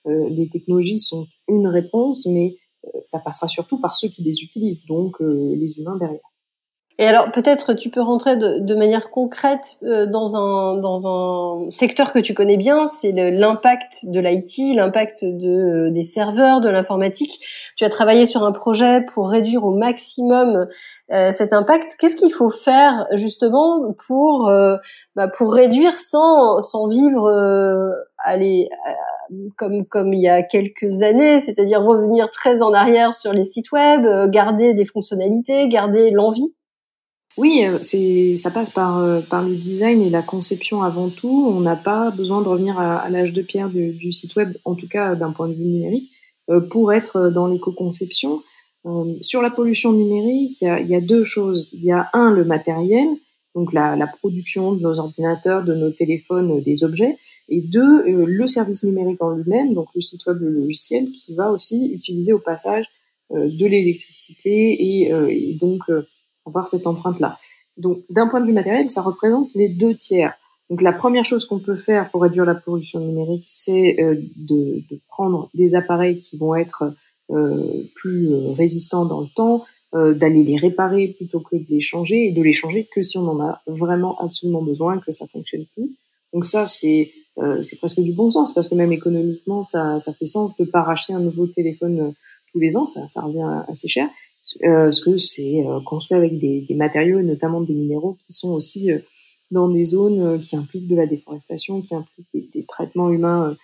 Euh, 0.07 0.28
les 0.30 0.49
technologies 0.49 0.99
sont 0.99 1.26
une 1.49 1.69
réponse, 1.69 2.26
mais 2.26 2.57
euh, 2.85 2.88
ça 3.02 3.21
passera 3.21 3.47
surtout 3.47 3.80
par 3.80 3.95
ceux 3.95 4.09
qui 4.09 4.23
les 4.23 4.42
utilisent, 4.42 4.87
donc 4.87 5.21
les 5.21 5.78
humains 5.78 5.97
derrière. 5.99 6.29
Et 7.00 7.07
alors 7.07 7.33
peut-être 7.33 7.73
tu 7.73 7.88
peux 7.88 8.02
rentrer 8.02 8.37
de, 8.37 8.59
de 8.59 8.75
manière 8.75 9.09
concrète 9.11 9.76
euh, 9.85 10.04
dans 10.04 10.37
un 10.37 10.75
dans 10.76 11.07
un 11.07 11.71
secteur 11.71 12.12
que 12.12 12.19
tu 12.19 12.35
connais 12.35 12.59
bien, 12.59 12.87
c'est 12.87 13.12
l'impact 13.12 14.00
de 14.04 14.21
l'IT, 14.21 14.76
l'impact 14.76 15.25
de 15.25 15.88
des 15.88 16.02
serveurs, 16.02 16.61
de 16.61 16.69
l'informatique. 16.69 17.42
Tu 17.76 17.85
as 17.85 17.88
travaillé 17.88 18.26
sur 18.26 18.45
un 18.45 18.52
projet 18.52 19.00
pour 19.00 19.30
réduire 19.30 19.64
au 19.64 19.71
maximum 19.71 20.69
euh, 21.11 21.33
cet 21.33 21.54
impact. 21.54 21.97
Qu'est-ce 21.99 22.16
qu'il 22.16 22.35
faut 22.35 22.50
faire 22.50 23.07
justement 23.14 23.95
pour 24.07 24.50
euh, 24.50 24.76
bah, 25.16 25.28
pour 25.28 25.54
réduire 25.54 25.97
sans 25.97 26.61
sans 26.61 26.87
vivre 26.87 27.30
euh, 27.30 27.92
aller 28.19 28.69
comme 29.57 29.87
comme 29.87 30.12
il 30.12 30.21
y 30.21 30.28
a 30.28 30.42
quelques 30.42 31.00
années, 31.00 31.38
c'est-à-dire 31.38 31.83
revenir 31.83 32.28
très 32.30 32.61
en 32.61 32.75
arrière 32.75 33.14
sur 33.14 33.33
les 33.33 33.45
sites 33.45 33.73
web, 33.73 34.02
garder 34.30 34.75
des 34.75 34.85
fonctionnalités, 34.85 35.66
garder 35.71 36.11
l'envie? 36.11 36.52
Oui, 37.40 37.64
euh, 37.64 37.78
c'est 37.80 38.37
ça 38.37 38.50
passe 38.50 38.68
par, 38.68 38.99
euh, 38.99 39.23
par 39.23 39.42
le 39.42 39.56
design 39.56 40.02
et 40.02 40.11
la 40.11 40.20
conception 40.20 40.82
avant 40.82 41.09
tout. 41.09 41.47
On 41.49 41.61
n'a 41.61 41.75
pas 41.75 42.11
besoin 42.11 42.42
de 42.42 42.49
revenir 42.49 42.78
à, 42.78 43.09
l'âge 43.09 43.32
de 43.32 43.40
pierre 43.40 43.70
du, 43.70 44.12
site 44.12 44.37
web, 44.37 44.59
en 44.66 44.75
tout 44.75 44.87
cas 44.87 45.14
d'un 45.14 45.32
point 45.32 45.49
de 45.49 45.54
vue 45.54 45.64
numérique, 45.64 46.11
euh, 46.50 46.61
pour 46.61 46.92
être 46.92 47.30
dans 47.30 47.47
l'éco-conception. 47.47 48.42
sur 49.23 49.40
la 49.40 49.50
pollution 49.50 49.92
numérique, 49.94 50.59
il 50.61 50.87
y, 50.87 50.94
a, 50.94 51.00
deux 51.00 51.25
choses. 51.25 51.73
Il 51.73 51.82
y 51.82 51.92
a 51.92 52.11
un, 52.12 52.30
le 52.30 52.44
matériel, 52.44 53.09
donc 53.54 53.73
la, 53.73 54.06
production 54.18 54.75
de 54.75 54.82
nos 54.82 54.99
ordinateurs, 54.99 55.64
de 55.64 55.75
nos 55.75 55.90
téléphones, 55.90 56.61
des 56.61 56.85
objets, 56.85 57.16
et 57.49 57.62
deux, 57.62 58.04
le 58.04 58.47
service 58.47 58.82
numérique 58.85 59.23
en 59.23 59.30
lui-même, 59.30 59.73
donc 59.73 59.88
le 59.94 60.02
site 60.02 60.26
web, 60.26 60.38
le 60.40 60.50
logiciel, 60.50 61.11
qui 61.12 61.35
va 61.35 61.50
aussi 61.50 61.90
utiliser 61.94 62.35
au 62.35 62.38
passage 62.38 62.85
de 63.32 63.66
l'électricité 63.66 64.76
et, 64.80 65.54
donc 65.54 65.80
avoir 66.47 66.68
cette 66.68 66.87
empreinte-là. 66.87 67.38
Donc 67.76 67.99
d'un 68.11 68.28
point 68.28 68.40
de 68.40 68.47
vue 68.47 68.52
matériel, 68.52 68.90
ça 68.90 69.02
représente 69.02 69.49
les 69.54 69.68
deux 69.68 69.94
tiers. 69.94 70.35
Donc 70.68 70.82
la 70.82 70.92
première 70.92 71.25
chose 71.25 71.44
qu'on 71.44 71.59
peut 71.59 71.76
faire 71.76 72.11
pour 72.11 72.23
réduire 72.23 72.44
la 72.44 72.54
pollution 72.54 73.00
numérique, 73.00 73.44
c'est 73.47 73.97
de, 74.37 74.82
de, 74.88 75.00
prendre 75.09 75.50
des 75.54 75.75
appareils 75.75 76.20
qui 76.20 76.37
vont 76.37 76.54
être 76.54 76.94
euh, 77.30 77.85
plus 77.97 78.32
résistants 78.52 79.04
dans 79.04 79.20
le 79.20 79.28
temps, 79.35 79.64
euh, 79.94 80.14
d'aller 80.14 80.44
les 80.44 80.56
réparer 80.56 81.09
plutôt 81.09 81.40
que 81.40 81.56
de 81.56 81.66
les 81.68 81.80
changer 81.80 82.28
et 82.28 82.32
de 82.32 82.42
les 82.42 82.52
changer 82.52 82.88
que 82.94 83.02
si 83.02 83.18
on 83.18 83.26
en 83.28 83.40
a 83.40 83.61
vraiment 83.66 84.16
absolument 84.20 84.62
besoin, 84.62 84.99
que 84.99 85.11
ça 85.11 85.26
fonctionne 85.26 85.64
plus. 85.75 85.97
Donc 86.32 86.44
ça, 86.44 86.66
c'est 86.66 87.12
euh, 87.38 87.61
c'est 87.61 87.78
presque 87.78 88.00
du 88.00 88.12
bon 88.12 88.30
sens 88.30 88.52
parce 88.52 88.68
que 88.68 88.75
même 88.75 88.92
économiquement, 88.92 89.64
ça, 89.64 89.99
ça 90.00 90.12
fait 90.12 90.26
sens 90.26 90.56
de 90.56 90.64
pas 90.64 90.82
racheter 90.82 91.12
un 91.12 91.20
nouveau 91.20 91.47
téléphone 91.47 92.00
euh, 92.00 92.11
tous 92.52 92.59
les 92.59 92.76
ans, 92.76 92.87
ça, 92.87 93.23
revient 93.23 93.64
assez 93.68 93.87
cher, 93.88 94.09
euh, 94.09 94.11
parce 94.62 95.04
que 95.04 95.16
c'est 95.16 95.64
construit 95.87 96.16
avec 96.16 96.38
des, 96.38 96.62
des, 96.62 96.75
matériaux 96.75 97.23
notamment 97.23 97.61
des 97.61 97.75
minéraux 97.75 98.14
qui 98.14 98.33
sont 98.33 98.52
aussi 98.52 98.90
dans 99.50 99.69
des 99.69 99.85
zones 99.85 100.40
qui 100.40 100.57
impliquent 100.57 100.88
de 100.88 100.97
la 100.97 101.07
déforestation, 101.07 101.83
qui 101.83 101.95
impliquent 101.95 102.28
des, 102.35 102.49
des 102.52 102.64
traitements 102.64 103.11
humains 103.11 103.57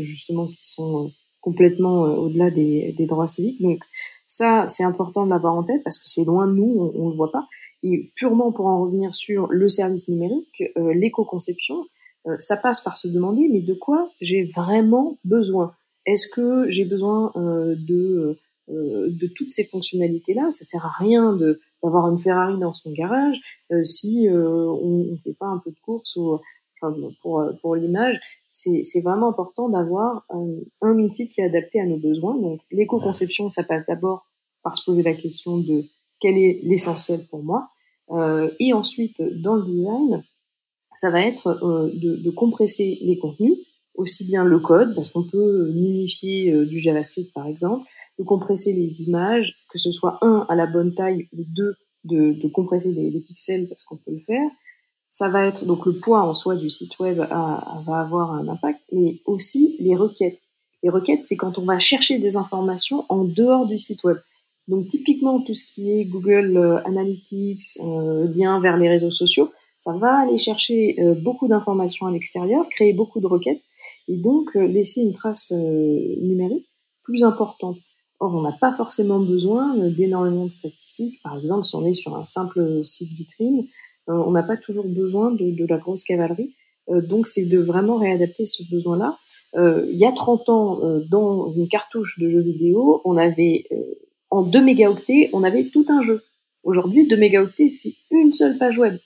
justement 0.00 0.46
qui 0.48 0.58
sont 0.60 1.12
complètement 1.40 2.02
au-delà 2.02 2.50
des, 2.50 2.94
des 2.96 3.06
droits 3.06 3.28
civiques. 3.28 3.62
Donc 3.62 3.80
ça, 4.26 4.66
c'est 4.68 4.84
important 4.84 5.24
de 5.24 5.30
l'avoir 5.30 5.54
en 5.54 5.64
tête 5.64 5.82
parce 5.84 5.98
que 5.98 6.08
c'est 6.08 6.24
loin 6.24 6.46
de 6.46 6.52
nous, 6.52 6.92
on 6.94 7.06
ne 7.06 7.10
le 7.10 7.16
voit 7.16 7.32
pas. 7.32 7.46
Et 7.82 8.10
purement 8.16 8.52
pour 8.52 8.66
en 8.66 8.82
revenir 8.82 9.14
sur 9.14 9.46
le 9.48 9.68
service 9.68 10.08
numérique, 10.08 10.64
euh, 10.76 10.92
l'éco-conception, 10.94 11.86
euh, 12.26 12.36
ça 12.40 12.56
passe 12.56 12.82
par 12.82 12.96
se 12.96 13.08
demander, 13.08 13.48
mais 13.50 13.60
de 13.60 13.74
quoi 13.74 14.10
j'ai 14.20 14.50
vraiment 14.54 15.18
besoin? 15.24 15.72
Est-ce 16.04 16.28
que 16.28 16.68
j'ai 16.68 16.84
besoin 16.84 17.32
euh, 17.36 17.76
de, 17.78 18.38
de 18.68 19.26
toutes 19.34 19.52
ces 19.52 19.64
fonctionnalités-là 19.64 20.50
Ça 20.50 20.64
sert 20.64 20.84
à 20.84 20.92
rien 20.98 21.34
de 21.34 21.60
d'avoir 21.82 22.10
une 22.10 22.18
Ferrari 22.18 22.58
dans 22.58 22.74
son 22.74 22.90
garage 22.90 23.38
si 23.84 24.28
on 24.30 25.06
ne 25.10 25.16
fait 25.16 25.34
pas 25.34 25.46
un 25.46 25.58
peu 25.58 25.70
de 25.70 25.78
course 25.80 26.16
ou 26.16 26.38
pour, 27.22 27.44
pour 27.60 27.76
l'image, 27.76 28.20
c'est 28.46 29.00
vraiment 29.02 29.28
important 29.28 29.68
d'avoir 29.68 30.24
un, 30.30 30.46
un, 30.82 30.98
outil 30.98 31.28
qui 31.28 31.40
est 31.40 31.44
adapté 31.44 31.80
à 31.80 31.86
nos 31.86 31.96
besoins. 31.96 32.36
Donc 32.36 32.60
l'éco-conception, 32.70 33.48
ça 33.48 33.64
passe 33.64 33.82
d'abord 33.86 34.26
par 34.62 34.74
se 34.74 34.84
poser 34.84 35.02
la 35.02 35.14
question 35.14 35.58
de 35.58 35.84
quel 36.20 36.36
est 36.36 36.60
l'essentiel 36.62 37.26
pour 37.26 37.42
moi. 37.42 37.68
Euh, 38.10 38.50
et 38.58 38.72
ensuite, 38.72 39.22
dans 39.40 39.56
le 39.56 39.64
design, 39.64 40.24
ça 40.96 41.10
va 41.10 41.20
être 41.20 41.58
euh, 41.62 41.90
de, 41.94 42.16
de, 42.16 42.30
compresser 42.30 42.98
les 43.02 43.18
contenus, 43.18 43.56
aussi 43.94 44.26
bien 44.26 44.44
le 44.44 44.58
code, 44.58 44.94
parce 44.94 45.10
qu'on 45.10 45.24
peut 45.24 45.70
minifier 45.72 46.52
euh, 46.52 46.66
du 46.66 46.80
JavaScript 46.80 47.32
par 47.32 47.46
exemple, 47.46 47.86
de 48.18 48.24
compresser 48.24 48.72
les 48.72 49.04
images, 49.04 49.56
que 49.70 49.78
ce 49.78 49.90
soit 49.90 50.18
un 50.22 50.46
à 50.48 50.54
la 50.54 50.66
bonne 50.66 50.94
taille 50.94 51.28
ou 51.32 51.44
deux 51.46 51.74
de, 52.04 52.48
compresser 52.48 52.92
les, 52.92 53.20
pixels 53.20 53.68
parce 53.68 53.84
qu'on 53.84 53.96
peut 53.96 54.12
le 54.12 54.20
faire, 54.20 54.48
ça 55.10 55.28
va 55.28 55.46
être 55.46 55.64
donc 55.64 55.86
le 55.86 55.98
poids 55.98 56.22
en 56.22 56.34
soi 56.34 56.56
du 56.56 56.70
site 56.70 56.98
web 56.98 57.18
va 57.18 58.00
avoir 58.00 58.32
un 58.32 58.48
impact, 58.48 58.80
mais 58.92 59.20
aussi 59.26 59.76
les 59.78 59.96
requêtes. 59.96 60.40
Les 60.82 60.90
requêtes, 60.90 61.24
c'est 61.24 61.36
quand 61.36 61.58
on 61.58 61.64
va 61.64 61.78
chercher 61.78 62.18
des 62.18 62.36
informations 62.36 63.04
en 63.08 63.24
dehors 63.24 63.66
du 63.66 63.78
site 63.78 64.04
web. 64.04 64.18
Donc 64.68 64.86
typiquement 64.86 65.40
tout 65.40 65.54
ce 65.54 65.66
qui 65.66 65.90
est 65.90 66.04
Google 66.04 66.56
euh, 66.56 66.84
Analytics, 66.84 67.78
euh, 67.80 68.28
lien 68.28 68.60
vers 68.60 68.76
les 68.76 68.88
réseaux 68.88 69.10
sociaux, 69.10 69.50
ça 69.78 69.96
va 69.96 70.20
aller 70.20 70.36
chercher 70.36 71.00
euh, 71.00 71.14
beaucoup 71.14 71.48
d'informations 71.48 72.06
à 72.06 72.10
l'extérieur, 72.10 72.68
créer 72.68 72.92
beaucoup 72.92 73.20
de 73.20 73.26
requêtes 73.26 73.62
et 74.08 74.18
donc 74.18 74.54
laisser 74.54 75.00
une 75.00 75.12
trace 75.12 75.52
numérique 75.52 76.66
plus 77.02 77.22
importante. 77.22 77.78
Or, 78.20 78.34
on 78.34 78.42
n'a 78.42 78.56
pas 78.60 78.72
forcément 78.72 79.20
besoin 79.20 79.76
d'énormément 79.76 80.44
de 80.44 80.50
statistiques. 80.50 81.20
Par 81.22 81.38
exemple, 81.38 81.64
si 81.64 81.76
on 81.76 81.84
est 81.84 81.94
sur 81.94 82.16
un 82.16 82.24
simple 82.24 82.82
site 82.82 83.12
vitrine, 83.12 83.66
euh, 84.08 84.14
on 84.14 84.30
n'a 84.30 84.42
pas 84.42 84.56
toujours 84.56 84.86
besoin 84.88 85.30
de, 85.30 85.66
la 85.68 85.78
grosse 85.78 86.02
cavalerie. 86.02 86.54
Euh, 86.88 87.02
donc 87.02 87.26
c'est 87.26 87.46
de 87.46 87.58
vraiment 87.58 87.96
réadapter 87.96 88.46
ce 88.46 88.62
besoin-là. 88.70 89.18
Euh, 89.56 89.86
il 89.90 89.98
y 89.98 90.06
a 90.06 90.12
30 90.12 90.48
ans, 90.48 90.80
dans 91.10 91.52
une 91.52 91.68
cartouche 91.68 92.18
de 92.18 92.28
jeux 92.28 92.42
vidéo, 92.42 93.02
on 93.04 93.16
avait 93.16 93.64
en 94.30 94.42
2 94.42 94.62
mégaoctets, 94.62 95.30
on 95.32 95.44
avait 95.44 95.70
tout 95.70 95.86
un 95.88 96.02
jeu. 96.02 96.22
Aujourd'hui, 96.64 97.06
2 97.06 97.16
mégaoctets, 97.16 97.68
c'est 97.68 97.94
une 98.10 98.32
seule 98.32 98.58
page 98.58 98.78
web. 98.78 98.96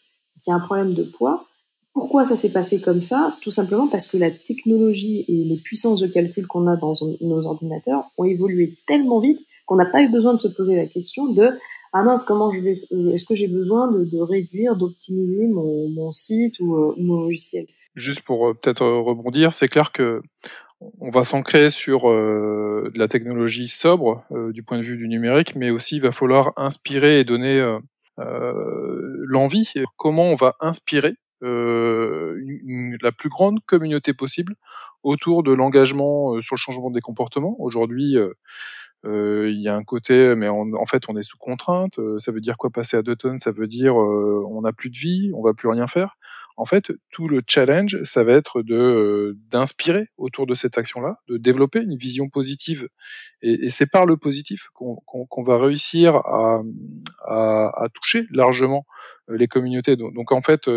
Il 0.46 0.50
y 0.50 0.52
a 0.52 0.56
un 0.56 0.60
problème 0.60 0.94
de 0.94 1.04
poids. 1.04 1.46
Pourquoi 1.94 2.24
ça 2.24 2.36
s'est 2.36 2.52
passé 2.52 2.80
comme 2.80 3.02
ça? 3.02 3.36
Tout 3.42 3.50
simplement 3.50 3.88
parce 3.88 4.10
que 4.10 4.16
la 4.16 4.30
technologie 4.30 5.24
et 5.28 5.44
les 5.44 5.58
puissances 5.58 6.00
de 6.00 6.06
calcul 6.06 6.46
qu'on 6.46 6.66
a 6.66 6.76
dans 6.76 6.92
nos 7.20 7.46
ordinateurs 7.46 8.04
ont 8.16 8.24
évolué 8.24 8.78
tellement 8.86 9.18
vite 9.18 9.40
qu'on 9.66 9.76
n'a 9.76 9.86
pas 9.86 10.02
eu 10.02 10.10
besoin 10.10 10.34
de 10.34 10.40
se 10.40 10.48
poser 10.48 10.74
la 10.74 10.86
question 10.86 11.26
de 11.26 11.50
ah 11.94 12.02
mince, 12.02 12.24
comment 12.24 12.50
je 12.50 12.60
vais, 12.60 12.78
euh, 12.92 13.12
est-ce 13.12 13.26
que 13.26 13.34
j'ai 13.34 13.48
besoin 13.48 13.90
de, 13.90 14.18
réduire, 14.18 14.76
d'optimiser 14.76 15.46
mon, 15.46 16.10
site 16.10 16.58
ou 16.60 16.74
euh, 16.76 16.94
mon 16.96 17.20
logiciel? 17.20 17.66
Juste 17.94 18.22
pour 18.22 18.48
euh, 18.48 18.54
peut-être 18.54 18.86
rebondir, 18.86 19.52
c'est 19.52 19.68
clair 19.68 19.92
que 19.92 20.22
on 21.00 21.10
va 21.10 21.22
s'ancrer 21.22 21.70
sur 21.70 22.08
de 22.08 22.98
la 22.98 23.06
technologie 23.06 23.68
sobre 23.68 24.24
du 24.52 24.64
point 24.64 24.78
de 24.78 24.82
vue 24.82 24.96
du 24.96 25.06
numérique, 25.06 25.54
mais 25.54 25.70
aussi 25.70 25.96
il 25.96 26.02
va 26.02 26.10
falloir 26.10 26.52
inspirer 26.56 27.20
et 27.20 27.24
donner 27.24 27.78
l'envie. 28.18 29.72
Comment 29.96 30.24
on 30.24 30.34
va 30.34 30.56
inspirer 30.58 31.14
une, 31.42 32.96
la 33.02 33.12
plus 33.12 33.28
grande 33.28 33.58
communauté 33.66 34.14
possible 34.14 34.54
autour 35.02 35.42
de 35.42 35.52
l'engagement 35.52 36.40
sur 36.40 36.54
le 36.54 36.60
changement 36.60 36.90
des 36.90 37.00
comportements. 37.00 37.56
Aujourd'hui, 37.58 38.16
euh, 39.04 39.50
il 39.52 39.60
y 39.60 39.68
a 39.68 39.74
un 39.74 39.82
côté, 39.82 40.34
mais 40.36 40.48
en 40.48 40.86
fait, 40.86 41.04
on 41.08 41.16
est 41.16 41.22
sous 41.22 41.36
contrainte. 41.36 41.98
Euh, 41.98 42.18
ça 42.18 42.30
veut 42.30 42.40
dire 42.40 42.56
quoi 42.56 42.70
passer 42.70 42.96
à 42.96 43.02
deux 43.02 43.16
tonnes? 43.16 43.38
Ça 43.38 43.50
veut 43.50 43.66
dire 43.66 44.00
euh, 44.00 44.44
on 44.48 44.62
n'a 44.62 44.72
plus 44.72 44.90
de 44.90 44.96
vie, 44.96 45.30
on 45.34 45.42
va 45.42 45.54
plus 45.54 45.68
rien 45.68 45.86
faire. 45.86 46.16
En 46.56 46.66
fait, 46.66 46.92
tout 47.10 47.28
le 47.28 47.40
challenge, 47.46 48.00
ça 48.02 48.24
va 48.24 48.32
être 48.34 48.62
de 48.62 49.36
d'inspirer 49.50 50.08
autour 50.18 50.46
de 50.46 50.54
cette 50.54 50.76
action-là, 50.78 51.16
de 51.28 51.38
développer 51.38 51.80
une 51.80 51.96
vision 51.96 52.28
positive. 52.28 52.88
Et, 53.40 53.70
c'est 53.70 53.90
par 53.90 54.06
le 54.06 54.16
positif 54.16 54.68
qu'on 54.74 55.42
va 55.42 55.58
réussir 55.58 56.16
à, 56.16 56.62
toucher 57.94 58.26
largement 58.30 58.84
les 59.36 59.48
communautés. 59.48 59.96
Donc, 59.96 60.32
en 60.32 60.40
fait, 60.40 60.68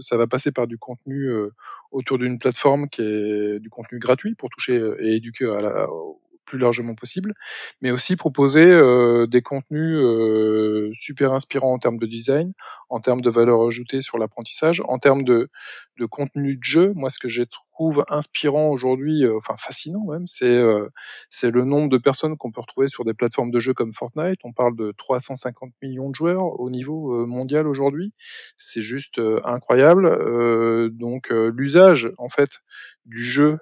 ça 0.00 0.16
va 0.16 0.26
passer 0.26 0.52
par 0.52 0.66
du 0.66 0.78
contenu 0.78 1.30
autour 1.90 2.18
d'une 2.18 2.38
plateforme 2.38 2.88
qui 2.88 3.02
est 3.02 3.60
du 3.60 3.70
contenu 3.70 3.98
gratuit 3.98 4.34
pour 4.34 4.50
toucher 4.50 4.80
et 4.98 5.16
éduquer 5.16 5.46
à 5.46 5.60
la, 5.60 5.86
plus 6.44 6.58
largement 6.58 6.94
possible, 6.94 7.34
mais 7.80 7.90
aussi 7.90 8.16
proposer 8.16 8.66
euh, 8.66 9.26
des 9.26 9.42
contenus 9.42 9.98
euh, 9.98 10.90
super 10.94 11.32
inspirants 11.32 11.72
en 11.72 11.78
termes 11.78 11.98
de 11.98 12.06
design, 12.06 12.52
en 12.88 13.00
termes 13.00 13.20
de 13.20 13.30
valeur 13.30 13.62
ajoutée 13.66 14.00
sur 14.00 14.18
l'apprentissage, 14.18 14.82
en 14.86 14.98
termes 14.98 15.24
de, 15.24 15.48
de 15.98 16.06
contenu 16.06 16.56
de 16.56 16.64
jeu. 16.64 16.92
Moi, 16.94 17.10
ce 17.10 17.18
que 17.18 17.28
je 17.28 17.44
trouve 17.74 18.04
inspirant 18.08 18.68
aujourd'hui, 18.68 19.24
euh, 19.24 19.36
enfin 19.36 19.56
fascinant 19.56 20.04
même, 20.04 20.26
c'est 20.26 20.46
euh, 20.46 20.88
c'est 21.28 21.50
le 21.50 21.64
nombre 21.64 21.88
de 21.88 21.98
personnes 21.98 22.36
qu'on 22.36 22.52
peut 22.52 22.60
retrouver 22.60 22.88
sur 22.88 23.04
des 23.04 23.14
plateformes 23.14 23.50
de 23.50 23.58
jeux 23.58 23.74
comme 23.74 23.92
Fortnite. 23.92 24.38
On 24.44 24.52
parle 24.52 24.76
de 24.76 24.92
350 24.96 25.72
millions 25.82 26.08
de 26.08 26.14
joueurs 26.14 26.60
au 26.60 26.70
niveau 26.70 27.14
euh, 27.14 27.26
mondial 27.26 27.66
aujourd'hui. 27.66 28.12
C'est 28.56 28.82
juste 28.82 29.20
incroyable. 29.44 30.04
donc 30.90 31.30
l'usage 31.30 32.12
en 32.18 32.28
fait 32.28 32.60
du 33.06 33.24
jeu 33.24 33.58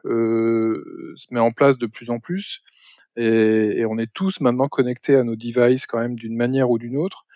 se 1.16 1.26
met 1.30 1.40
en 1.40 1.52
place 1.52 1.78
de 1.78 1.86
plus 1.86 2.10
en 2.10 2.18
plus. 2.18 2.62
Et, 3.16 3.84
on 3.86 3.98
est 3.98 4.12
tous 4.12 4.40
maintenant 4.40 4.68
connectés 4.68 5.16
à 5.16 5.24
nos 5.24 5.36
devices 5.36 5.86
quand 5.86 5.98
même 5.98 6.14
d'une 6.14 6.36
manière 6.36 6.70
ou 6.70 6.78
d'une 6.78 6.96
autre. 6.96 7.26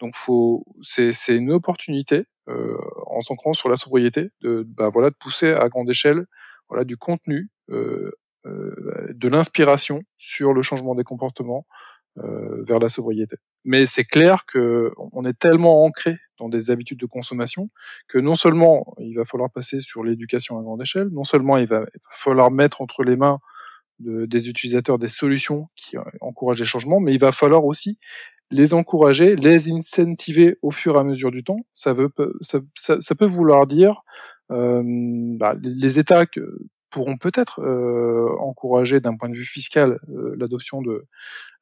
Donc 0.00 0.14
faut, 0.14 0.64
c'est, 0.82 1.12
une 1.28 1.52
opportunité 1.52 2.26
euh, 2.48 2.76
en 3.06 3.20
s'ancrant 3.20 3.52
sur 3.52 3.68
la 3.68 3.76
sobriété 3.76 4.30
de, 4.40 4.64
bah, 4.66 4.88
voilà, 4.88 5.10
de 5.10 5.14
pousser 5.14 5.52
à 5.52 5.68
grande 5.68 5.90
échelle 5.90 6.26
voilà, 6.68 6.84
du 6.84 6.96
contenu, 6.96 7.50
euh, 7.70 8.12
euh, 8.46 9.12
de 9.14 9.28
l'inspiration 9.28 10.02
sur 10.18 10.52
le 10.52 10.62
changement 10.62 10.94
des 10.94 11.04
comportements 11.04 11.66
vers 12.18 12.78
la 12.78 12.88
sobriété. 12.88 13.36
Mais 13.66 13.84
c'est 13.84 14.04
clair 14.04 14.46
que 14.46 14.92
on 15.12 15.24
est 15.24 15.38
tellement 15.38 15.84
ancré 15.84 16.16
dans 16.38 16.48
des 16.48 16.70
habitudes 16.70 17.00
de 17.00 17.06
consommation 17.06 17.68
que 18.08 18.18
non 18.18 18.36
seulement 18.36 18.94
il 18.98 19.16
va 19.16 19.24
falloir 19.24 19.50
passer 19.50 19.80
sur 19.80 20.04
l'éducation 20.04 20.58
à 20.58 20.62
grande 20.62 20.80
échelle, 20.80 21.08
non 21.08 21.24
seulement 21.24 21.56
il 21.56 21.66
va 21.66 21.84
falloir 22.08 22.52
mettre 22.52 22.80
entre 22.80 23.02
les 23.02 23.16
mains 23.16 23.40
de, 23.98 24.24
des 24.26 24.48
utilisateurs 24.48 24.98
des 24.98 25.08
solutions 25.08 25.68
qui 25.74 25.96
encouragent 26.20 26.60
les 26.60 26.64
changements, 26.64 27.00
mais 27.00 27.12
il 27.12 27.20
va 27.20 27.32
falloir 27.32 27.64
aussi 27.64 27.98
les 28.52 28.72
encourager, 28.72 29.34
les 29.34 29.72
incentiver 29.72 30.58
au 30.62 30.70
fur 30.70 30.94
et 30.94 31.00
à 31.00 31.04
mesure 31.04 31.32
du 31.32 31.42
temps. 31.42 31.66
Ça, 31.72 31.92
veut, 31.92 32.10
ça, 32.40 32.60
ça 32.76 33.14
peut 33.16 33.26
vouloir 33.26 33.66
dire 33.66 34.02
euh, 34.52 34.80
bah, 34.84 35.56
les 35.60 35.98
États 35.98 36.26
que, 36.26 36.58
pourront 36.96 37.18
peut-être 37.18 37.60
encourager 38.40 39.00
d'un 39.00 39.16
point 39.16 39.28
de 39.28 39.36
vue 39.36 39.44
fiscal 39.44 39.98
l'adoption 40.08 40.80
de 40.80 41.06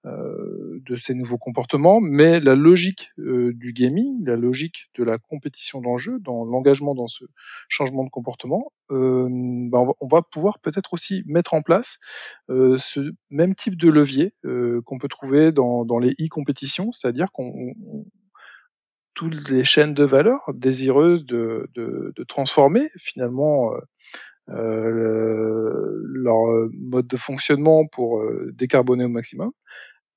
euh, 0.07 0.83
de 0.85 0.97
ces 0.97 1.15
nouveaux 1.15 1.39
comportements, 1.39 1.99
mais 1.99 2.39
la 2.39 2.55
logique 2.55 3.13
euh, 3.19 3.55
du 3.55 3.73
gaming, 3.73 4.23
la 4.27 4.37
logique 4.37 4.91
de 4.99 5.03
la 5.03 5.17
compétition 5.17 5.81
d'enjeu, 5.81 6.19
dans 6.21 6.45
l'engagement 6.45 6.95
dans 6.95 7.07
ce 7.07 7.25
changement 7.71 8.05
de 8.05 8.11
comportement, 8.11 8.71
euh, 8.91 9.27
ben 9.31 9.87
on 10.01 10.07
va 10.07 10.21
pouvoir 10.21 10.59
peut-être 10.59 10.93
aussi 10.93 11.23
mettre 11.25 11.55
en 11.55 11.63
place 11.63 11.97
ce 12.51 13.13
même 13.31 13.55
type 13.55 13.77
de 13.77 13.89
levier 13.89 14.35
qu'on 14.85 14.99
peut 14.99 15.09
trouver 15.09 15.53
dans, 15.53 15.87
dans 15.87 15.99
les 15.99 16.11
e-compétitions, 16.21 16.93
c'est-à-dire 16.93 17.33
qu'on 17.33 17.75
toutes 19.15 19.49
les 19.49 19.65
chaînes 19.65 19.95
de 19.95 20.05
valeur 20.05 20.51
désireuses 20.53 21.25
de, 21.25 21.71
de 21.75 22.25
transformer 22.25 22.91
finalement 22.99 23.73
euh, 24.51 26.01
leur 26.05 26.69
mode 26.73 27.07
de 27.07 27.17
fonctionnement 27.17 27.87
pour 27.87 28.23
décarboner 28.53 29.05
au 29.05 29.09
maximum, 29.09 29.53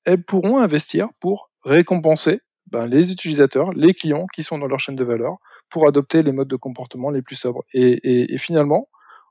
elles 0.04 0.22
pourront 0.24 0.58
investir 0.58 1.08
pour 1.20 1.50
récompenser 1.64 2.40
ben, 2.66 2.86
les 2.86 3.12
utilisateurs, 3.12 3.72
les 3.72 3.94
clients 3.94 4.26
qui 4.34 4.42
sont 4.42 4.58
dans 4.58 4.66
leur 4.66 4.80
chaîne 4.80 4.96
de 4.96 5.04
valeur 5.04 5.36
pour 5.70 5.86
adopter 5.86 6.22
les 6.22 6.32
modes 6.32 6.48
de 6.48 6.56
comportement 6.56 7.10
les 7.10 7.22
plus 7.22 7.36
sobres. 7.36 7.64
Et, 7.72 8.36
finalement, 8.38 8.88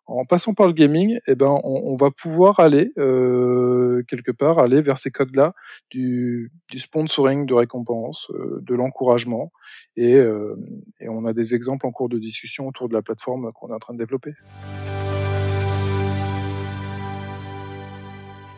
en 0.07 0.25
passant 0.25 0.53
par 0.53 0.67
le 0.67 0.73
gaming, 0.73 1.19
eh 1.27 1.35
ben, 1.35 1.59
on, 1.63 1.95
va 1.97 2.11
pouvoir 2.11 2.59
aller 2.59 2.91
euh, 2.97 4.03
quelque 4.07 4.31
part 4.31 4.57
aller 4.57 4.81
vers 4.81 4.97
ces 4.97 5.11
codes-là 5.11 5.53
du, 5.89 6.51
sponsoring 6.75 7.45
de 7.45 7.53
récompense, 7.53 8.27
euh, 8.31 8.59
de 8.61 8.73
l'encouragement, 8.73 9.51
et, 9.97 10.15
euh, 10.15 10.55
et 11.01 11.09
on 11.09 11.25
a 11.25 11.33
des 11.33 11.55
exemples 11.55 11.85
en 11.85 11.91
cours 11.91 12.07
de 12.07 12.19
discussion 12.19 12.67
autour 12.67 12.87
de 12.87 12.93
la 12.93 13.01
plateforme 13.01 13.51
qu'on 13.51 13.69
est 13.69 13.73
en 13.73 13.79
train 13.79 13.93
de 13.93 13.99
développer. 13.99 14.33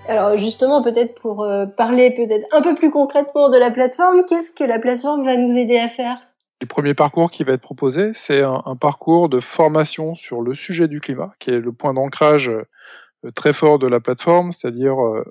Alors 0.08 0.38
justement, 0.38 0.84
peut-être 0.84 1.20
pour 1.20 1.48
parler 1.78 2.12
peut-être 2.16 2.48
un 2.52 2.62
peu 2.62 2.76
plus 2.76 2.90
concrètement 2.90 3.50
de 3.50 3.58
la 3.58 3.70
plateforme, 3.70 4.24
qu'est-ce 4.28 4.52
que 4.52 4.64
la 4.64 4.80
plateforme 4.80 5.24
va 5.24 5.36
nous 5.36 5.56
aider 5.56 5.78
à 5.78 5.88
faire? 5.88 6.20
Le 6.62 6.68
premier 6.68 6.94
parcours 6.94 7.32
qui 7.32 7.44
va 7.44 7.54
être 7.54 7.62
proposé, 7.62 8.12
c'est 8.14 8.42
un, 8.42 8.76
parcours 8.76 9.30
de 9.30 9.40
formation 9.40 10.14
sur 10.14 10.42
le 10.42 10.54
sujet 10.54 10.88
du 10.88 11.00
climat, 11.00 11.34
qui 11.40 11.52
est 11.52 11.60
le 11.60 11.72
point 11.72 11.94
d'ancrage 11.94 12.50
euh, 12.50 13.32
très 13.34 13.54
fort 13.54 13.80
de 13.80 13.88
la 13.88 14.00
plateforme, 14.00 14.52
c'est-à-dire 14.52 15.02
euh, 15.02 15.24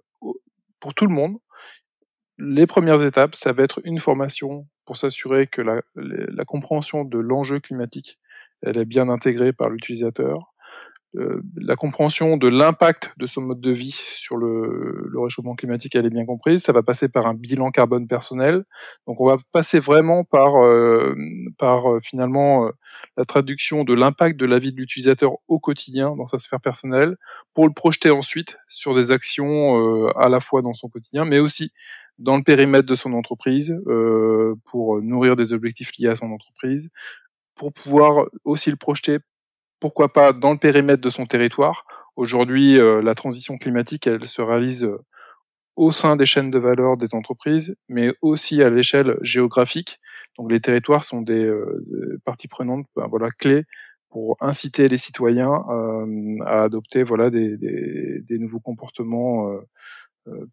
pour 0.81 0.95
tout 0.95 1.07
le 1.07 1.13
monde. 1.13 1.37
Les 2.39 2.67
premières 2.67 3.05
étapes, 3.05 3.35
ça 3.35 3.53
va 3.53 3.63
être 3.63 3.81
une 3.85 4.01
formation 4.01 4.67
pour 4.87 4.97
s'assurer 4.97 5.47
que 5.47 5.61
la, 5.61 5.83
la 5.97 6.45
compréhension 6.45 7.05
de 7.05 7.19
l'enjeu 7.19 7.61
climatique 7.61 8.19
elle 8.63 8.79
est 8.79 8.85
bien 8.85 9.09
intégrée 9.09 9.53
par 9.53 9.71
l'utilisateur, 9.71 10.53
euh, 11.17 11.41
la 11.57 11.75
compréhension 11.75 12.37
de 12.37 12.49
l'impact 12.49 13.13
de 13.17 13.27
son 13.27 13.41
mode 13.41 13.61
de 13.61 13.71
vie 13.71 13.99
sur 14.15 14.37
le, 14.37 15.11
réchauffement 15.15 15.55
climatique, 15.55 15.95
elle 15.97 16.05
est 16.05 16.11
bien 16.11 16.27
comprise. 16.27 16.63
Ça 16.63 16.73
va 16.73 16.83
passer 16.83 17.09
par 17.09 17.27
un 17.27 17.35
bilan 17.35 17.71
carbone 17.71 18.07
personnel. 18.07 18.65
Donc, 19.07 19.21
on 19.21 19.27
va 19.27 19.39
passer 19.53 19.81
vraiment 19.81 20.25
par, 20.25 20.63
euh, 20.63 21.15
par 21.59 21.91
euh, 21.91 22.01
finalement 22.03 22.71
la 23.17 23.25
traduction 23.25 23.85
de 23.85 23.95
l'impact 23.95 24.39
de 24.39 24.45
la 24.45 24.59
vie 24.59 24.73
de 24.73 24.77
l'utilisateur 24.77 25.33
au 25.49 25.59
quotidien 25.59 26.15
dans 26.15 26.27
sa 26.27 26.39
sphère 26.39 26.61
personnelle, 26.61 27.17
pour 27.55 27.67
le 27.67 27.73
projeter 27.73 28.11
ensuite 28.11 28.59
sur 28.69 28.95
des 28.95 29.11
actions 29.11 30.09
à 30.17 30.29
la 30.29 30.41
fois 30.41 30.63
dans 30.63 30.75
son 30.75 30.89
quotidien, 30.89 31.25
mais 31.25 31.39
aussi 31.39 31.73
dans 32.19 32.37
le 32.37 32.43
périmètre 32.43 32.87
de 32.87 32.95
son 32.95 33.13
entreprise, 33.13 33.75
pour 34.67 35.01
nourrir 35.01 35.37
des 35.37 35.53
objectifs 35.53 35.93
liés 35.99 36.09
à 36.09 36.17
son 36.17 36.31
entreprise, 36.33 36.91
pour 37.55 37.73
pouvoir 37.73 38.27
aussi 38.45 38.71
le 38.71 38.77
projeter 38.77 39.19
pourquoi 39.81 40.13
pas 40.13 40.33
dans 40.33 40.53
le 40.53 40.59
périmètre 40.59 41.01
de 41.01 41.11
son 41.11 41.27
territoire. 41.27 41.85
Aujourd'hui, 42.17 42.79
euh, 42.79 43.01
la 43.01 43.15
transition 43.15 43.59
climatique, 43.59 44.07
elle 44.07 44.27
se 44.27 44.43
réalise 44.43 44.85
euh, 44.85 44.99
au 45.77 45.93
sein 45.93 46.17
des 46.17 46.27
chaînes 46.27 46.51
de 46.51 46.59
valeur 46.59 46.97
des 46.97 47.15
entreprises, 47.15 47.77
mais 47.89 48.13
aussi 48.23 48.63
à 48.63 48.71
l'échelle 48.71 49.17
géographique. 49.23 50.01
Donc 50.37 50.51
les 50.51 50.61
territoires 50.61 51.05
sont 51.05 51.23
des, 51.23 51.45
euh, 51.45 52.21
parties 52.25 52.49
prenantes 52.49 52.87
ben, 52.97 53.07
voilà, 53.09 53.31
clés 53.31 53.65
pour 54.11 54.37
inciter 54.41 54.89
les 54.89 54.97
citoyens 54.97 55.53
à 56.47 56.63
adopter 56.63 57.03
voilà, 57.03 57.29
des, 57.29 57.59
des, 57.59 58.21
des 58.23 58.39
nouveaux 58.39 58.59
comportements 58.59 59.53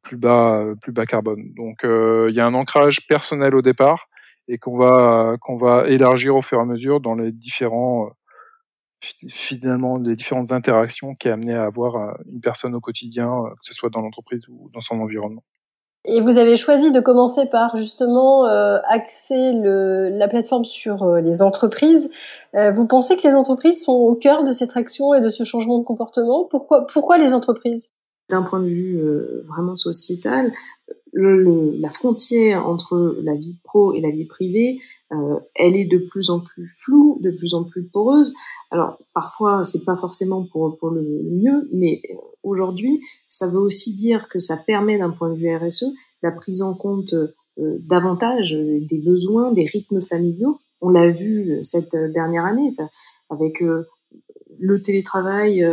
plus, 0.04 0.18
bas, 0.18 0.66
plus 0.82 0.92
bas 0.92 1.06
carbone. 1.06 1.54
Donc 1.56 1.80
il 1.84 2.36
y 2.36 2.42
a 2.42 2.46
un 2.46 2.54
ancrage 2.54 3.08
personnel 3.08 3.56
au 3.56 3.62
départ 3.62 4.10
et 4.50 4.58
qu'on 4.58 4.78
va, 4.78 5.38
qu'on 5.40 5.56
va 5.56 5.88
élargir 5.88 6.36
au 6.36 6.42
fur 6.42 6.60
et 6.60 6.62
à 6.62 6.66
mesure 6.66 7.00
dans 7.00 7.16
les 7.16 7.32
différents 7.32 8.12
finalement 9.30 9.98
les 9.98 10.16
différentes 10.16 10.52
interactions 10.52 11.16
qui 11.16 11.28
est 11.28 11.32
amené 11.32 11.54
à 11.54 11.64
avoir 11.64 11.96
euh, 11.96 12.12
une 12.32 12.42
personne 12.42 12.76
au 12.76 12.80
quotidien, 12.80 13.30
euh, 13.30 13.50
que 13.50 13.64
ce 13.64 13.74
soit 13.74 13.90
dans 13.90 14.02
l'entreprise 14.02 14.48
ou 14.50 14.70
dans 14.74 14.82
son 14.82 15.00
environnement. 15.00 15.44
Et 16.08 16.22
vous 16.22 16.38
avez 16.38 16.56
choisi 16.56 16.92
de 16.92 17.00
commencer 17.00 17.48
par 17.48 17.78
justement 17.78 18.46
euh, 18.46 18.78
axer 18.88 19.54
le, 19.54 20.10
la 20.10 20.28
plateforme 20.28 20.64
sur 20.64 21.16
les 21.16 21.42
entreprises. 21.42 22.10
vous 22.54 22.86
pensez 22.86 23.18
que 23.18 23.28
les 23.28 23.34
entreprises 23.34 23.84
sont 23.84 23.94
au 23.94 24.14
cœur 24.14 24.44
de 24.44 24.52
cette 24.52 24.78
action 24.78 25.16
et 25.16 25.22
de 25.22 25.30
ce 25.30 25.44
changement 25.44 25.80
de 25.80 25.84
comportement? 25.84 26.46
Pourquoi, 26.46 26.86
pourquoi 26.86 27.18
les 27.18 27.34
entreprises? 27.34 27.92
D'un 28.30 28.42
point 28.42 28.60
de 28.60 28.68
vue 28.68 29.00
vraiment 29.48 29.76
sociétal, 29.76 30.52
le, 31.14 31.78
la 31.80 31.90
frontière 31.90 32.68
entre 32.68 33.18
la 33.22 33.36
vie 33.36 33.56
pro 33.64 33.94
et 33.94 34.02
la 34.02 34.10
vie 34.10 34.26
privée, 34.26 34.80
euh, 35.12 35.40
elle 35.54 35.76
est 35.76 35.86
de 35.86 35.98
plus 35.98 36.30
en 36.30 36.40
plus 36.40 36.68
floue, 36.68 37.20
de 37.22 37.32
plus 37.32 37.54
en 37.54 37.64
plus 37.64 37.84
poreuse. 37.84 38.34
Alors 38.72 38.98
parfois 39.14 39.64
c'est 39.64 39.86
pas 39.86 39.96
forcément 39.96 40.44
pour 40.44 40.90
le 40.90 41.02
mieux, 41.32 41.70
mais 41.72 42.02
euh, 42.10 42.16
aujourd'hui 42.44 43.02
ça 43.30 43.50
veut 43.50 43.60
aussi 43.60 43.96
dire 43.96 44.28
que 44.28 44.40
ça 44.40 44.58
permet 44.58 44.98
d'un 44.98 45.12
point 45.12 45.30
de 45.30 45.36
vue 45.36 45.56
RSE 45.56 45.86
la 46.22 46.32
prise 46.32 46.62
en 46.62 46.74
compte 46.74 47.14
euh, 47.14 47.78
davantage 47.80 48.54
des 48.54 48.98
besoins, 48.98 49.54
des 49.54 49.66
rythmes 49.66 50.02
familiaux. 50.02 50.60
On 50.82 50.90
l'a 50.90 51.10
vu 51.10 51.60
cette 51.62 51.96
dernière 51.96 52.46
année, 52.46 52.68
avec 53.30 53.64
le 54.60 54.82
télétravail, 54.82 55.66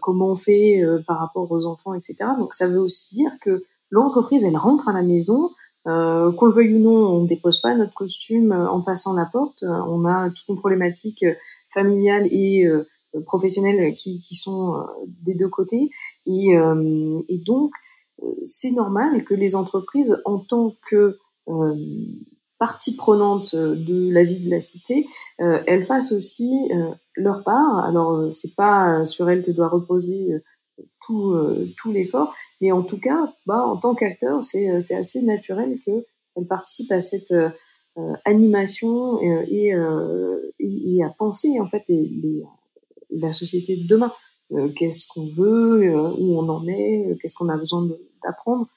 comment 0.00 0.32
on 0.32 0.36
fait 0.36 0.82
par 1.06 1.18
rapport 1.18 1.50
aux 1.50 1.66
enfants, 1.66 1.94
etc. 1.94 2.16
Donc 2.38 2.54
ça 2.54 2.68
veut 2.68 2.80
aussi 2.80 3.14
dire 3.14 3.32
que 3.40 3.64
l'entreprise, 3.90 4.44
elle 4.44 4.56
rentre 4.56 4.88
à 4.88 4.92
la 4.92 5.02
maison, 5.02 5.50
euh, 5.86 6.30
qu'on 6.32 6.46
le 6.46 6.52
veuille 6.52 6.74
ou 6.74 6.78
non, 6.78 7.06
on 7.06 7.22
ne 7.22 7.26
dépose 7.26 7.60
pas 7.60 7.74
notre 7.74 7.94
costume 7.94 8.52
euh, 8.52 8.68
en 8.68 8.82
passant 8.82 9.14
la 9.14 9.24
porte. 9.24 9.62
Euh, 9.62 9.82
on 9.88 10.04
a 10.04 10.28
toute 10.28 10.48
une 10.48 10.58
problématique 10.58 11.24
familiale 11.72 12.26
et 12.30 12.66
professionnelle 13.26 13.94
qui, 13.94 14.18
qui 14.20 14.34
sont 14.34 14.86
des 15.22 15.34
deux 15.34 15.48
côtés. 15.48 15.90
Et, 16.26 16.50
et 17.28 17.38
donc, 17.38 17.72
c'est 18.44 18.72
normal 18.72 19.24
que 19.24 19.34
les 19.34 19.54
entreprises, 19.54 20.20
en 20.24 20.38
tant 20.38 20.76
que 20.88 21.18
partie 22.60 22.94
prenante 22.94 23.56
de 23.56 24.12
la 24.12 24.22
vie 24.22 24.38
de 24.38 24.50
la 24.50 24.60
cité, 24.60 25.08
elles 25.38 25.82
fassent 25.82 26.12
aussi 26.12 26.68
leur 27.16 27.42
part. 27.42 27.84
Alors, 27.86 28.30
c'est 28.30 28.54
pas 28.54 29.04
sur 29.04 29.28
elles 29.28 29.42
que 29.42 29.50
doit 29.50 29.68
reposer 29.68 30.40
tout, 31.06 31.92
l'effort, 31.92 32.34
mais 32.60 32.72
en 32.72 32.82
tout 32.82 32.98
cas, 32.98 33.32
bah, 33.46 33.64
en 33.64 33.76
tant 33.76 33.94
qu'acteur, 33.94 34.44
c'est, 34.44 34.70
euh, 34.70 34.98
assez 34.98 35.22
naturel 35.22 35.78
qu'elle 35.84 36.46
participe 36.48 36.92
à 36.92 37.00
cette 37.00 37.32
euh, 37.32 37.50
euh, 37.98 38.12
animation 38.24 39.20
et, 39.20 39.72
à 41.02 41.08
penser 41.18 41.58
en 41.60 41.66
fait 41.66 41.84
la 43.10 43.32
société 43.32 43.76
de 43.76 43.86
demain. 43.86 44.12
qu'est-ce 44.76 45.08
qu'on 45.08 45.28
veut, 45.34 45.92
où 46.18 46.38
on 46.38 46.48
en 46.48 46.66
est, 46.68 47.18
qu'est-ce 47.20 47.34
qu'on 47.34 47.48
a 47.48 47.56
besoin 47.56 47.88
d'apprendre. 48.22 48.68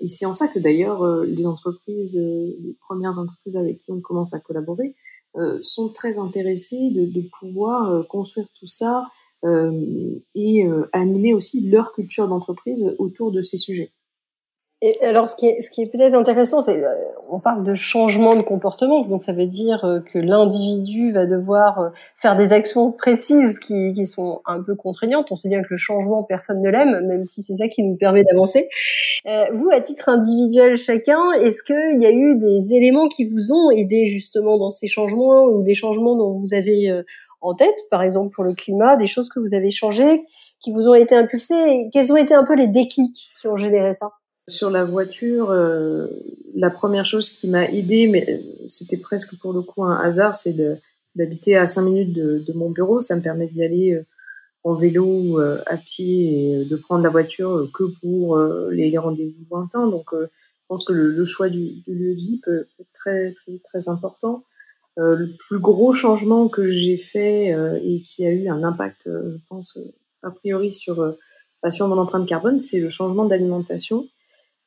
Et 0.00 0.06
c'est 0.06 0.26
en 0.26 0.34
ça 0.34 0.48
que 0.48 0.58
d'ailleurs 0.58 1.04
les 1.24 1.46
entreprises, 1.46 2.16
les 2.16 2.76
premières 2.80 3.18
entreprises 3.18 3.56
avec 3.56 3.78
qui 3.78 3.90
on 3.90 4.00
commence 4.00 4.34
à 4.34 4.40
collaborer, 4.40 4.94
sont 5.62 5.88
très 5.88 6.18
intéressées 6.18 6.90
de, 6.90 7.06
de 7.06 7.28
pouvoir 7.40 8.06
construire 8.06 8.46
tout 8.58 8.68
ça 8.68 9.06
euh, 9.44 10.18
et 10.34 10.66
euh, 10.66 10.88
animer 10.92 11.34
aussi 11.34 11.60
leur 11.68 11.92
culture 11.92 12.28
d'entreprise 12.28 12.94
autour 12.98 13.30
de 13.30 13.42
ces 13.42 13.58
sujets. 13.58 13.92
Et 14.86 15.02
alors, 15.02 15.26
ce 15.26 15.34
qui 15.34 15.46
est, 15.46 15.62
ce 15.62 15.70
qui 15.70 15.80
est 15.80 15.86
peut-être 15.86 16.12
intéressant, 16.14 16.60
c'est 16.60 16.76
euh, 16.76 16.94
on 17.30 17.40
parle 17.40 17.64
de 17.64 17.72
changement 17.72 18.36
de 18.36 18.42
comportement, 18.42 19.00
donc 19.00 19.22
ça 19.22 19.32
veut 19.32 19.46
dire 19.46 20.02
que 20.12 20.18
l'individu 20.18 21.10
va 21.10 21.24
devoir 21.24 21.90
faire 22.16 22.36
des 22.36 22.52
actions 22.52 22.92
précises 22.92 23.58
qui, 23.58 23.94
qui, 23.94 24.04
sont 24.04 24.42
un 24.44 24.62
peu 24.62 24.74
contraignantes. 24.74 25.32
On 25.32 25.36
sait 25.36 25.48
bien 25.48 25.62
que 25.62 25.68
le 25.70 25.78
changement, 25.78 26.22
personne 26.22 26.60
ne 26.60 26.68
l'aime, 26.68 27.00
même 27.06 27.24
si 27.24 27.40
c'est 27.40 27.54
ça 27.54 27.68
qui 27.68 27.82
nous 27.82 27.96
permet 27.96 28.24
d'avancer. 28.24 28.68
Euh, 29.24 29.46
vous, 29.54 29.70
à 29.72 29.80
titre 29.80 30.10
individuel, 30.10 30.76
chacun, 30.76 31.32
est-ce 31.32 31.62
qu'il 31.62 32.02
y 32.02 32.06
a 32.06 32.12
eu 32.12 32.36
des 32.36 32.74
éléments 32.74 33.08
qui 33.08 33.24
vous 33.24 33.52
ont 33.52 33.70
aidé 33.70 34.04
justement 34.04 34.58
dans 34.58 34.70
ces 34.70 34.86
changements 34.86 35.44
ou 35.44 35.62
des 35.62 35.72
changements 35.72 36.14
dont 36.14 36.28
vous 36.28 36.52
avez 36.52 36.92
en 37.40 37.54
tête, 37.54 37.88
par 37.90 38.02
exemple 38.02 38.34
pour 38.34 38.44
le 38.44 38.52
climat, 38.52 38.96
des 38.96 39.06
choses 39.06 39.30
que 39.30 39.40
vous 39.40 39.54
avez 39.54 39.70
changées, 39.70 40.24
qui 40.60 40.72
vous 40.72 40.88
ont 40.88 40.94
été 40.94 41.14
impulsées 41.14 41.88
Quels 41.90 42.12
ont 42.12 42.16
été 42.16 42.34
un 42.34 42.44
peu 42.44 42.54
les 42.54 42.66
déclics 42.66 43.32
qui 43.40 43.48
ont 43.48 43.56
généré 43.56 43.94
ça? 43.94 44.10
Sur 44.46 44.70
la 44.70 44.84
voiture, 44.84 45.50
euh, 45.50 46.06
la 46.54 46.68
première 46.68 47.06
chose 47.06 47.30
qui 47.30 47.48
m'a 47.48 47.66
aidée, 47.66 48.08
mais 48.08 48.26
euh, 48.28 48.64
c'était 48.68 48.98
presque 48.98 49.38
pour 49.38 49.54
le 49.54 49.62
coup 49.62 49.84
un 49.84 49.96
hasard, 49.96 50.34
c'est 50.34 50.54
d'habiter 51.14 51.56
à 51.56 51.64
5 51.64 51.82
minutes 51.82 52.12
de, 52.12 52.52
mon 52.52 52.70
bureau. 52.70 53.00
Ça 53.00 53.16
me 53.16 53.22
permet 53.22 53.46
d'y 53.46 53.64
aller 53.64 54.02
en 54.62 54.74
vélo, 54.74 55.38
à 55.38 55.76
pied, 55.76 56.60
et 56.60 56.64
de 56.64 56.76
prendre 56.76 57.02
la 57.02 57.10
voiture 57.10 57.70
que 57.72 57.84
pour 58.00 58.38
les, 58.70 58.96
rendez-vous 58.98 59.46
lointains. 59.50 59.86
Donc, 59.86 60.08
je 60.12 60.26
pense 60.68 60.84
que 60.84 60.92
le, 60.92 61.24
choix 61.24 61.48
du, 61.48 61.82
lieu 61.86 62.14
de 62.14 62.20
vie 62.20 62.40
peut 62.42 62.66
être 62.80 62.92
très, 62.92 63.32
très, 63.32 63.58
très 63.62 63.88
important. 63.88 64.44
le 64.96 65.34
plus 65.38 65.58
gros 65.58 65.92
changement 65.92 66.48
que 66.48 66.68
j'ai 66.68 66.96
fait 66.96 67.56
et 67.82 68.02
qui 68.02 68.26
a 68.26 68.30
eu 68.30 68.48
un 68.48 68.62
impact, 68.62 69.04
je 69.06 69.38
pense, 69.48 69.78
a 70.22 70.30
priori 70.30 70.72
sur, 70.72 71.16
bah, 71.62 71.70
sur 71.70 71.88
mon 71.88 71.98
empreinte 71.98 72.28
carbone, 72.28 72.60
c'est 72.60 72.80
le 72.80 72.88
changement 72.88 73.24
d'alimentation. 73.24 74.08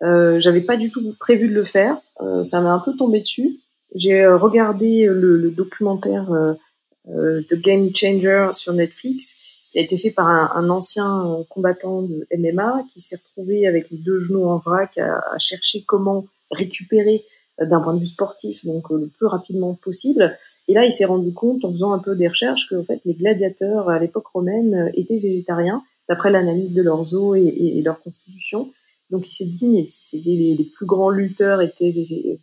Euh, 0.04 0.40
J'avais 0.40 0.62
pas 0.62 0.78
du 0.78 0.92
tout 0.92 1.14
prévu 1.20 1.48
de 1.48 1.54
le 1.54 1.64
faire. 1.64 2.00
Euh, 2.22 2.44
ça 2.44 2.62
m'a 2.62 2.74
un 2.74 2.80
peu 2.80 2.96
tombé 2.96 3.22
dessus. 3.22 3.58
J'ai 3.96 4.22
euh, 4.22 4.38
regardé 4.38 5.08
le, 5.08 5.38
le 5.38 5.52
documentaire 5.52 6.32
euh, 6.32 7.42
The 7.50 7.56
Game 7.56 7.90
Changer 7.96 8.50
sur 8.54 8.74
Netflix, 8.74 9.62
qui 9.70 9.80
a 9.80 9.82
été 9.82 9.98
fait 9.98 10.12
par 10.12 10.28
un, 10.28 10.52
un 10.56 10.70
ancien 10.70 11.38
combattant 11.50 12.02
de 12.02 12.28
MMA 12.38 12.84
qui 12.94 13.00
s'est 13.00 13.18
retrouvé 13.18 13.68
avec 13.68 13.90
les 13.90 13.98
deux 13.98 14.20
genoux 14.20 14.46
en 14.46 14.58
vrac 14.58 14.98
à, 14.98 15.20
à 15.34 15.38
chercher 15.38 15.84
comment 15.86 16.26
récupérer 16.52 17.24
d'un 17.60 17.82
point 17.82 17.96
de 17.96 18.00
vue 18.00 18.06
sportif, 18.06 18.64
donc 18.66 18.90
le 18.92 19.08
plus 19.08 19.26
rapidement 19.26 19.74
possible. 19.74 20.38
Et 20.68 20.74
là, 20.76 20.86
il 20.86 20.92
s'est 20.92 21.06
rendu 21.06 21.34
compte, 21.34 21.66
en 21.66 21.72
faisant 21.72 21.92
un 21.92 21.98
peu 21.98 22.16
des 22.16 22.28
recherches, 22.28 22.68
que 22.70 22.76
en 22.76 22.84
fait, 22.84 23.00
les 23.04 23.16
gladiateurs 23.16 23.90
à 23.90 23.98
l'époque 23.98 24.28
romaine 24.28 24.92
étaient 24.94 25.18
végétariens, 25.18 25.82
d'après 26.08 26.30
l'analyse 26.30 26.74
de 26.74 26.84
leurs 26.84 27.16
os 27.16 27.36
et, 27.36 27.42
et, 27.42 27.80
et 27.80 27.82
leur 27.82 28.00
constitution. 28.02 28.70
Donc 29.10 29.28
il 29.28 29.32
s'est 29.32 29.46
dit, 29.46 29.68
mais 29.68 29.84
si 29.84 30.18
c'était 30.18 30.30
les, 30.32 30.72
plus 30.76 30.86
grands 30.86 31.10
lutteurs 31.10 31.62
étaient 31.62 31.92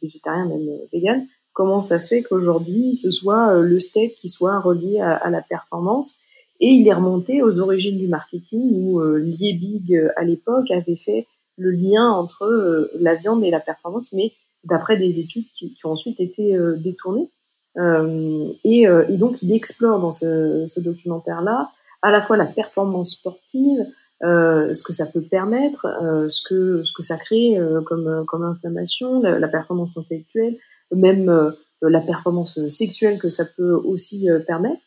végétariens, 0.01 0.47
même 0.47 0.69
euh, 0.69 0.87
véganes, 0.93 1.27
comment 1.53 1.83
ça 1.83 1.99
se 1.99 2.15
fait 2.15 2.23
qu'aujourd'hui 2.23 2.95
ce 2.95 3.11
soit 3.11 3.55
euh, 3.55 3.63
le 3.63 3.79
steak 3.79 4.15
qui 4.17 4.29
soit 4.29 4.59
relié 4.59 5.01
à, 5.01 5.29
la 5.31 5.43
performance? 5.43 6.19
Et 6.61 6.69
il 6.69 6.89
est 6.89 6.93
remonté 6.93 7.43
aux 7.43 7.61
origines 7.61 7.99
du 7.99 8.09
marketing 8.09 8.71
où 8.73 9.01
euh, 9.01 9.19
Liebig 9.19 9.95
à 10.17 10.25
l'époque 10.25 10.71
avait 10.71 10.97
fait 10.97 11.27
le 11.57 11.71
lien 11.71 12.09
entre 12.11 12.91
la 12.99 13.15
viande 13.15 13.45
et 13.45 13.51
la 13.51 13.61
performance, 13.61 14.13
mais 14.13 14.33
d'après 14.65 14.97
des 14.97 15.21
études 15.21 15.45
qui, 15.53 15.73
ont 15.85 15.91
ensuite 15.91 16.21
été 16.21 16.59
détournées. 16.79 17.29
Et, 17.77 18.87
donc 19.11 19.41
il 19.43 19.53
explore 19.53 20.01
dans 20.01 20.11
ce, 20.11 20.81
documentaire-là 20.81 21.71
à 22.03 22.11
la 22.11 22.21
fois 22.21 22.37
la 22.37 22.47
performance 22.47 23.13
sportive, 23.13 23.87
ce 24.25 24.83
que 24.83 24.93
ça 24.93 25.07
peut 25.07 25.23
permettre, 25.23 25.87
euh, 25.87 26.29
ce 26.29 26.41
que 26.49 26.83
ce 26.83 26.93
que 26.93 27.03
ça 27.03 27.17
crée 27.17 27.59
euh, 27.59 27.81
comme 27.83 28.25
comme 28.27 28.43
inflammation, 28.43 29.21
la, 29.21 29.39
la 29.39 29.49
performance 29.49 29.97
intellectuelle, 29.97 30.57
même 30.93 31.53
la 31.83 32.01
performance 32.01 32.59
sexuelle 32.69 33.19
que 33.19 33.29
ça 33.29 33.45
peut 33.45 33.73
aussi 33.73 34.29
permettre. 34.47 34.83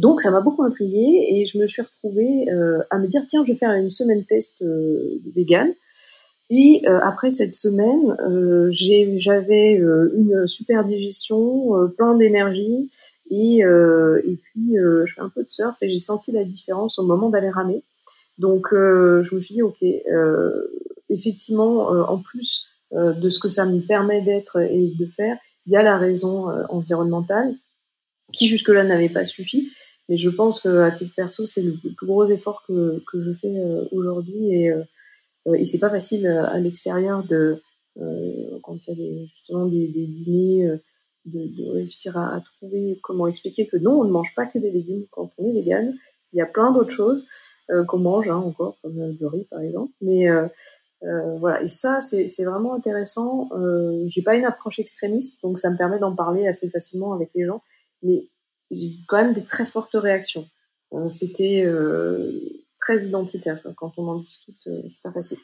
donc 0.00 0.20
ça 0.20 0.30
m'a 0.30 0.40
beaucoup 0.40 0.62
intriguée 0.62 1.26
et 1.30 1.44
je 1.44 1.58
me 1.58 1.66
suis 1.66 1.82
retrouvée 1.82 2.46
à 2.90 2.98
me 2.98 3.06
dire 3.06 3.22
tiens 3.28 3.44
je 3.44 3.52
vais 3.52 3.58
faire 3.58 3.72
une 3.72 3.90
semaine 3.90 4.24
test 4.24 4.62
vegan. 5.36 5.68
Et 6.52 6.82
après 6.86 7.30
cette 7.30 7.54
semaine, 7.54 8.16
j'avais 8.70 9.74
une 9.74 10.46
super 10.46 10.84
digestion, 10.84 11.90
plein 11.96 12.16
d'énergie, 12.16 12.88
et, 13.30 13.64
euh, 13.64 14.20
et 14.24 14.36
puis, 14.36 14.76
euh, 14.76 15.06
je 15.06 15.14
fais 15.14 15.20
un 15.20 15.28
peu 15.28 15.44
de 15.44 15.50
surf 15.50 15.76
et 15.80 15.88
j'ai 15.88 15.98
senti 15.98 16.32
la 16.32 16.44
différence 16.44 16.98
au 16.98 17.04
moment 17.04 17.30
d'aller 17.30 17.48
ramer. 17.48 17.84
Donc, 18.40 18.72
euh, 18.72 19.22
je 19.22 19.34
me 19.34 19.40
suis 19.40 19.54
dit, 19.54 19.62
OK, 19.62 19.84
effectivement, 21.10 21.88
en 21.88 22.18
plus 22.18 22.66
de 22.92 23.28
ce 23.28 23.38
que 23.38 23.48
ça 23.48 23.66
me 23.66 23.80
permet 23.80 24.22
d'être 24.22 24.60
et 24.60 24.92
de 24.98 25.06
faire, 25.06 25.36
il 25.66 25.72
y 25.72 25.76
a 25.76 25.82
la 25.82 25.98
raison 25.98 26.48
environnementale 26.70 27.54
qui 28.32 28.48
jusque-là 28.48 28.82
n'avait 28.82 29.10
pas 29.10 29.26
suffi. 29.26 29.70
Mais 30.08 30.16
je 30.16 30.30
pense 30.30 30.60
que 30.60 30.80
à 30.80 30.90
titre 30.90 31.14
perso, 31.14 31.46
c'est 31.46 31.62
le 31.62 31.72
plus 31.72 32.06
gros 32.06 32.24
effort 32.24 32.64
que, 32.66 33.02
que 33.12 33.22
je 33.22 33.32
fais 33.32 33.54
aujourd'hui 33.92 34.54
et, 34.54 34.72
et 35.54 35.64
c'est 35.64 35.78
pas 35.78 35.90
facile 35.90 36.26
à 36.26 36.58
l'extérieur 36.58 37.22
de 37.22 37.62
quand 38.62 38.78
il 38.88 38.98
y 38.98 39.22
a 39.22 39.26
justement 39.26 39.66
des, 39.66 39.86
dîners 39.86 40.80
de, 41.26 41.46
de 41.46 41.70
réussir 41.70 42.16
à, 42.16 42.36
à, 42.36 42.40
trouver 42.40 42.98
comment 43.02 43.26
expliquer 43.26 43.66
que 43.66 43.76
non, 43.76 44.00
on 44.00 44.04
ne 44.04 44.10
mange 44.10 44.34
pas 44.34 44.46
que 44.46 44.58
des 44.58 44.70
légumes 44.70 45.04
quand 45.10 45.30
on 45.38 45.50
est 45.50 45.52
vegan. 45.52 45.94
Il 46.32 46.38
y 46.38 46.42
a 46.42 46.46
plein 46.46 46.70
d'autres 46.70 46.90
choses 46.90 47.26
euh, 47.70 47.84
qu'on 47.84 47.98
mange 47.98 48.28
hein, 48.28 48.36
encore, 48.36 48.76
comme 48.82 48.96
le 48.96 49.26
riz 49.26 49.46
par 49.50 49.60
exemple. 49.60 49.92
Mais 50.00 50.28
euh, 50.28 50.46
euh, 51.02 51.36
voilà, 51.38 51.62
et 51.62 51.66
ça 51.66 52.00
c'est 52.00 52.44
vraiment 52.44 52.74
intéressant. 52.74 53.48
Euh, 53.52 54.02
J'ai 54.06 54.22
pas 54.22 54.36
une 54.36 54.44
approche 54.44 54.78
extrémiste, 54.78 55.42
donc 55.42 55.58
ça 55.58 55.70
me 55.70 55.76
permet 55.76 55.98
d'en 55.98 56.14
parler 56.14 56.46
assez 56.46 56.68
facilement 56.70 57.12
avec 57.12 57.30
les 57.34 57.46
gens. 57.46 57.62
Mais 58.02 58.28
j'ai 58.70 58.92
quand 59.08 59.16
même 59.16 59.32
des 59.32 59.44
très 59.44 59.64
fortes 59.64 59.94
réactions. 59.94 60.46
Euh, 60.92 61.08
c'était 61.08 61.62
euh, 61.64 62.40
très 62.78 63.04
identitaire 63.04 63.60
quand 63.76 63.92
on 63.96 64.08
en 64.08 64.16
discute, 64.16 64.68
c'est 64.88 65.02
pas 65.02 65.12
facile. 65.12 65.38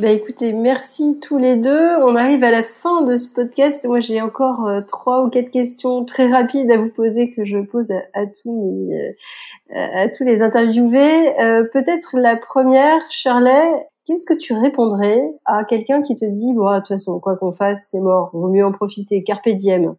Bah 0.00 0.08
écoutez, 0.12 0.54
merci 0.54 1.20
tous 1.20 1.36
les 1.36 1.56
deux. 1.56 1.96
On 2.02 2.16
arrive 2.16 2.42
à 2.42 2.50
la 2.50 2.62
fin 2.62 3.02
de 3.02 3.16
ce 3.16 3.34
podcast. 3.34 3.84
Moi, 3.84 4.00
j'ai 4.00 4.22
encore 4.22 4.66
euh, 4.66 4.80
trois 4.80 5.22
ou 5.22 5.28
quatre 5.28 5.50
questions 5.50 6.06
très 6.06 6.26
rapides 6.26 6.70
à 6.70 6.78
vous 6.78 6.88
poser 6.88 7.30
que 7.32 7.44
je 7.44 7.58
pose 7.58 7.90
à, 7.90 8.20
euh, 8.22 10.08
tous 10.16 10.24
les 10.24 10.40
interviewés. 10.40 11.38
Euh, 11.38 11.64
peut-être 11.70 12.16
la 12.18 12.36
première, 12.36 13.02
Charlet. 13.10 13.68
Qu'est-ce 14.06 14.24
que 14.24 14.32
tu 14.32 14.54
répondrais 14.54 15.20
à 15.44 15.64
quelqu'un 15.64 16.00
qui 16.00 16.16
te 16.16 16.24
dit, 16.24 16.54
bon, 16.54 16.70
de 16.70 16.78
toute 16.78 16.88
façon, 16.88 17.20
quoi 17.20 17.36
qu'on 17.36 17.52
fasse, 17.52 17.88
c'est 17.90 18.00
mort. 18.00 18.30
Vaut 18.32 18.48
mieux 18.48 18.64
en 18.64 18.72
profiter. 18.72 19.22
Carpe 19.22 19.50
diem? 19.50 19.96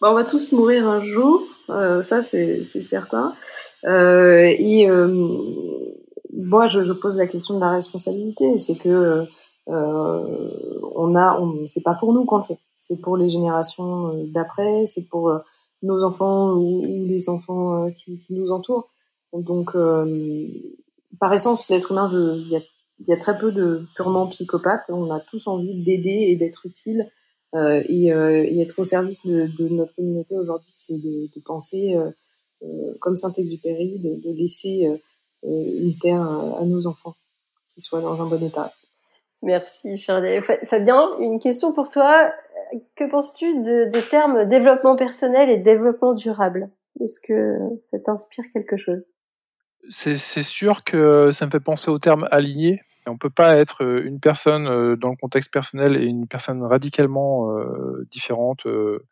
Bah, 0.00 0.12
on 0.12 0.14
va 0.14 0.22
tous 0.22 0.52
mourir 0.52 0.86
un 0.86 1.02
jour. 1.02 1.42
ça, 1.68 2.22
c'est 2.22 2.62
certain. 2.64 3.34
et 3.84 4.88
moi, 6.32 6.66
je, 6.66 6.84
je, 6.84 6.92
pose 6.92 7.18
la 7.18 7.26
question 7.26 7.54
de 7.54 7.60
la 7.60 7.70
responsabilité. 7.70 8.56
C'est 8.56 8.76
que 8.76 9.26
euh, 9.68 10.50
on 10.94 11.14
a, 11.14 11.38
on, 11.40 11.66
c'est 11.66 11.82
pas 11.82 11.94
pour 11.94 12.12
nous 12.12 12.24
qu'on 12.24 12.38
le 12.38 12.44
fait. 12.44 12.58
C'est 12.74 13.00
pour 13.00 13.16
les 13.16 13.30
générations 13.30 14.08
euh, 14.08 14.24
d'après. 14.26 14.86
C'est 14.86 15.08
pour 15.08 15.28
euh, 15.28 15.38
nos 15.82 16.02
enfants 16.02 16.54
ou, 16.54 16.82
les 17.06 17.28
enfants 17.28 17.86
euh, 17.86 17.90
qui, 17.90 18.18
qui, 18.18 18.34
nous 18.34 18.50
entourent. 18.50 18.88
Donc, 19.32 19.74
par 21.18 21.32
essence, 21.32 21.70
l'être 21.70 21.92
humain, 21.92 22.10
il 22.12 22.48
y 22.50 22.56
a, 22.56 22.60
y 23.06 23.12
a, 23.14 23.16
très 23.16 23.38
peu 23.38 23.50
de 23.50 23.86
purement 23.96 24.26
psychopathes. 24.26 24.90
On 24.90 25.10
a 25.10 25.20
tous 25.20 25.46
envie 25.46 25.82
d'aider 25.82 26.26
et 26.28 26.36
d'être 26.36 26.66
utile. 26.66 27.08
Euh, 27.54 27.82
et, 27.86 28.08
et, 28.08 28.60
être 28.60 28.78
au 28.78 28.84
service 28.84 29.26
de, 29.26 29.46
de 29.58 29.68
notre 29.68 29.94
communauté 29.94 30.36
aujourd'hui, 30.36 30.68
c'est 30.70 30.98
de, 30.98 31.30
de, 31.34 31.40
penser 31.42 31.96
euh, 32.64 32.94
comme 33.00 33.16
Saint-Exupéry, 33.16 33.98
de, 33.98 34.20
de, 34.22 34.30
laisser 34.36 34.86
euh, 34.86 34.96
une 35.42 35.96
terre 36.00 36.22
à 36.22 36.64
nos 36.64 36.86
enfants 36.86 37.14
qui 37.74 37.80
soit 37.80 38.00
dans 38.00 38.20
un 38.20 38.26
bon 38.26 38.42
état. 38.42 38.72
Merci 39.42 39.96
Charlie. 39.96 40.40
Fabien, 40.64 41.08
une 41.18 41.38
question 41.40 41.72
pour 41.72 41.88
toi. 41.88 42.30
Que 42.96 43.10
penses-tu 43.10 43.62
de, 43.62 43.90
des 43.90 44.02
termes 44.02 44.48
développement 44.48 44.96
personnel 44.96 45.50
et 45.50 45.58
développement 45.58 46.14
durable? 46.14 46.70
Est-ce 47.00 47.20
que 47.20 47.58
ça 47.78 47.98
t'inspire 47.98 48.44
quelque 48.52 48.76
chose? 48.76 49.12
C'est 49.90 50.16
sûr 50.16 50.84
que 50.84 51.32
ça 51.32 51.46
me 51.46 51.50
fait 51.50 51.58
penser 51.58 51.90
au 51.90 51.98
terme 51.98 52.28
aligné. 52.30 52.80
On 53.08 53.18
peut 53.18 53.30
pas 53.30 53.56
être 53.56 53.82
une 53.82 54.20
personne 54.20 54.94
dans 54.94 55.10
le 55.10 55.16
contexte 55.16 55.52
personnel 55.52 55.96
et 55.96 56.04
une 56.04 56.28
personne 56.28 56.62
radicalement 56.62 57.50
euh, 57.50 58.06
différente 58.12 58.64
euh, 58.66 58.70
euh, 58.70 59.04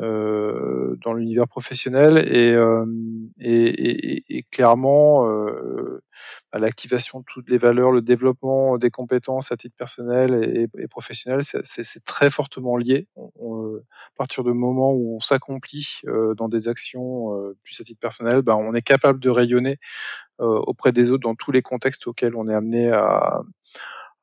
dans 0.00 1.12
l'univers 1.12 1.48
professionnel 1.48 2.18
et, 2.18 2.52
euh, 2.52 2.84
et, 3.40 3.68
et, 3.68 4.24
et, 4.28 4.42
clairement 4.44 5.28
euh, 5.28 6.02
bah, 6.52 6.58
l'activation 6.58 7.20
de 7.20 7.24
toutes 7.26 7.48
les 7.48 7.58
valeurs, 7.58 7.90
le 7.90 8.02
développement 8.02 8.78
des 8.78 8.90
compétences 8.90 9.52
à 9.52 9.56
titre 9.56 9.76
personnel 9.76 10.68
et, 10.78 10.88
professionnel, 10.88 11.40
c'est 11.42 12.04
très 12.04 12.30
fortement 12.30 12.76
lié. 12.76 13.06
On, 13.16 13.76
à 13.76 14.16
partir 14.16 14.44
du 14.44 14.52
moment 14.52 14.92
où 14.92 15.16
on 15.16 15.20
s'accomplit 15.20 16.00
dans 16.36 16.48
des 16.48 16.68
actions 16.68 17.54
plus 17.62 17.80
à 17.80 17.84
titre 17.84 18.00
personnel, 18.00 18.42
bah, 18.42 18.56
on 18.56 18.74
est 18.74 18.82
capable 18.82 19.20
de 19.20 19.30
rayonner 19.30 19.78
auprès 20.38 20.92
des 20.92 21.10
autres 21.10 21.22
dans 21.22 21.34
tous 21.34 21.52
les 21.52 21.62
contextes 21.62 22.06
auxquels 22.06 22.36
on 22.36 22.48
est 22.48 22.54
amené 22.54 22.90
à 22.90 23.42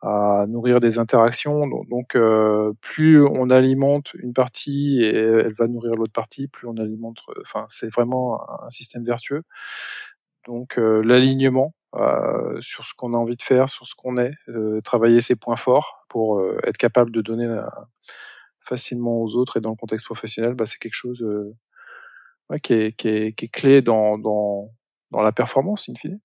nourrir 0.03 0.79
des 0.79 0.99
interactions. 0.99 1.67
Donc, 1.89 2.15
euh, 2.15 2.73
plus 2.81 3.25
on 3.25 3.49
alimente 3.49 4.13
une 4.15 4.33
partie 4.33 5.01
et 5.01 5.15
elle 5.15 5.53
va 5.53 5.67
nourrir 5.67 5.95
l'autre 5.95 6.13
partie, 6.13 6.47
plus 6.47 6.67
on 6.67 6.77
alimente. 6.77 7.19
Enfin, 7.41 7.65
c'est 7.69 7.91
vraiment 7.91 8.41
un 8.63 8.69
système 8.69 9.03
vertueux. 9.03 9.43
Donc, 10.47 10.77
euh, 10.77 11.01
l'alignement 11.03 11.73
euh, 11.95 12.59
sur 12.61 12.85
ce 12.85 12.93
qu'on 12.93 13.13
a 13.13 13.17
envie 13.17 13.35
de 13.37 13.41
faire, 13.41 13.69
sur 13.69 13.87
ce 13.87 13.95
qu'on 13.95 14.17
est, 14.17 14.33
euh, 14.49 14.81
travailler 14.81 15.21
ses 15.21 15.35
points 15.35 15.55
forts 15.55 16.05
pour 16.09 16.39
euh, 16.39 16.59
être 16.65 16.77
capable 16.77 17.11
de 17.11 17.21
donner 17.21 17.45
euh, 17.45 17.63
facilement 18.59 19.21
aux 19.21 19.35
autres 19.35 19.57
et 19.57 19.61
dans 19.61 19.71
le 19.71 19.75
contexte 19.75 20.05
professionnel, 20.05 20.53
bah, 20.55 20.65
c'est 20.65 20.77
quelque 20.79 20.93
chose 20.93 21.23
ouais, 22.49 22.59
qui, 22.59 22.73
est, 22.73 22.93
qui, 22.97 23.07
est, 23.07 23.33
qui, 23.33 23.45
est, 23.45 23.49
clé 23.49 23.81
dans, 23.81 24.17
dans, 24.17 24.71
dans 25.11 25.21
la 25.21 25.31
performance, 25.31 25.89
in 25.89 25.95
fine. 25.95 26.19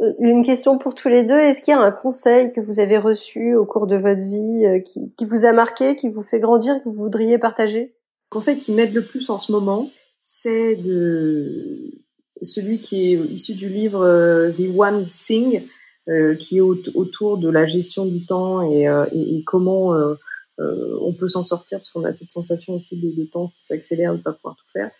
Euh, 0.00 0.12
une 0.18 0.44
question 0.44 0.78
pour 0.78 0.94
tous 0.94 1.08
les 1.08 1.24
deux. 1.24 1.38
Est-ce 1.38 1.60
qu'il 1.62 1.72
y 1.72 1.76
a 1.76 1.80
un 1.80 1.92
conseil 1.92 2.52
que 2.52 2.60
vous 2.60 2.80
avez 2.80 2.98
reçu 2.98 3.54
au 3.54 3.64
cours 3.64 3.86
de 3.86 3.96
votre 3.96 4.20
vie 4.20 4.66
euh, 4.66 4.80
qui, 4.80 5.24
vous 5.24 5.44
a 5.44 5.52
marqué, 5.52 5.96
qui 5.96 6.08
vous 6.08 6.22
fait 6.22 6.40
grandir, 6.40 6.82
que 6.82 6.88
vous 6.88 6.94
voudriez 6.94 7.38
partager? 7.38 7.94
Conseil 8.30 8.58
qui 8.58 8.72
m'aide 8.72 8.94
le 8.94 9.04
plus 9.04 9.28
en 9.30 9.38
ce 9.38 9.52
moment, 9.52 9.90
c'est 10.18 10.78
celui 12.42 12.80
qui 12.80 13.12
est 13.12 13.16
issu 13.16 13.54
du 13.54 13.68
livre 13.68 14.02
euh, 14.02 14.50
The 14.50 14.70
One 14.76 15.06
Thing, 15.06 15.62
qui 16.40 16.56
est 16.56 16.60
autour 16.60 17.38
de 17.38 17.48
la 17.48 17.64
gestion 17.66 18.04
du 18.04 18.26
temps 18.26 18.62
et, 18.62 18.88
comment 19.46 19.94
on 20.58 21.12
peut 21.12 21.28
s'en 21.28 21.44
sortir, 21.44 21.78
parce 21.78 21.90
qu'on 21.90 22.02
a 22.02 22.10
cette 22.10 22.32
sensation 22.32 22.74
aussi 22.74 22.96
de, 22.96 23.24
temps 23.26 23.46
qui 23.48 23.64
s'accélère, 23.64 24.12
de 24.12 24.18
ne 24.18 24.22
pas 24.22 24.32
pouvoir 24.32 24.56
tout 24.56 24.68
faire. 24.72 24.90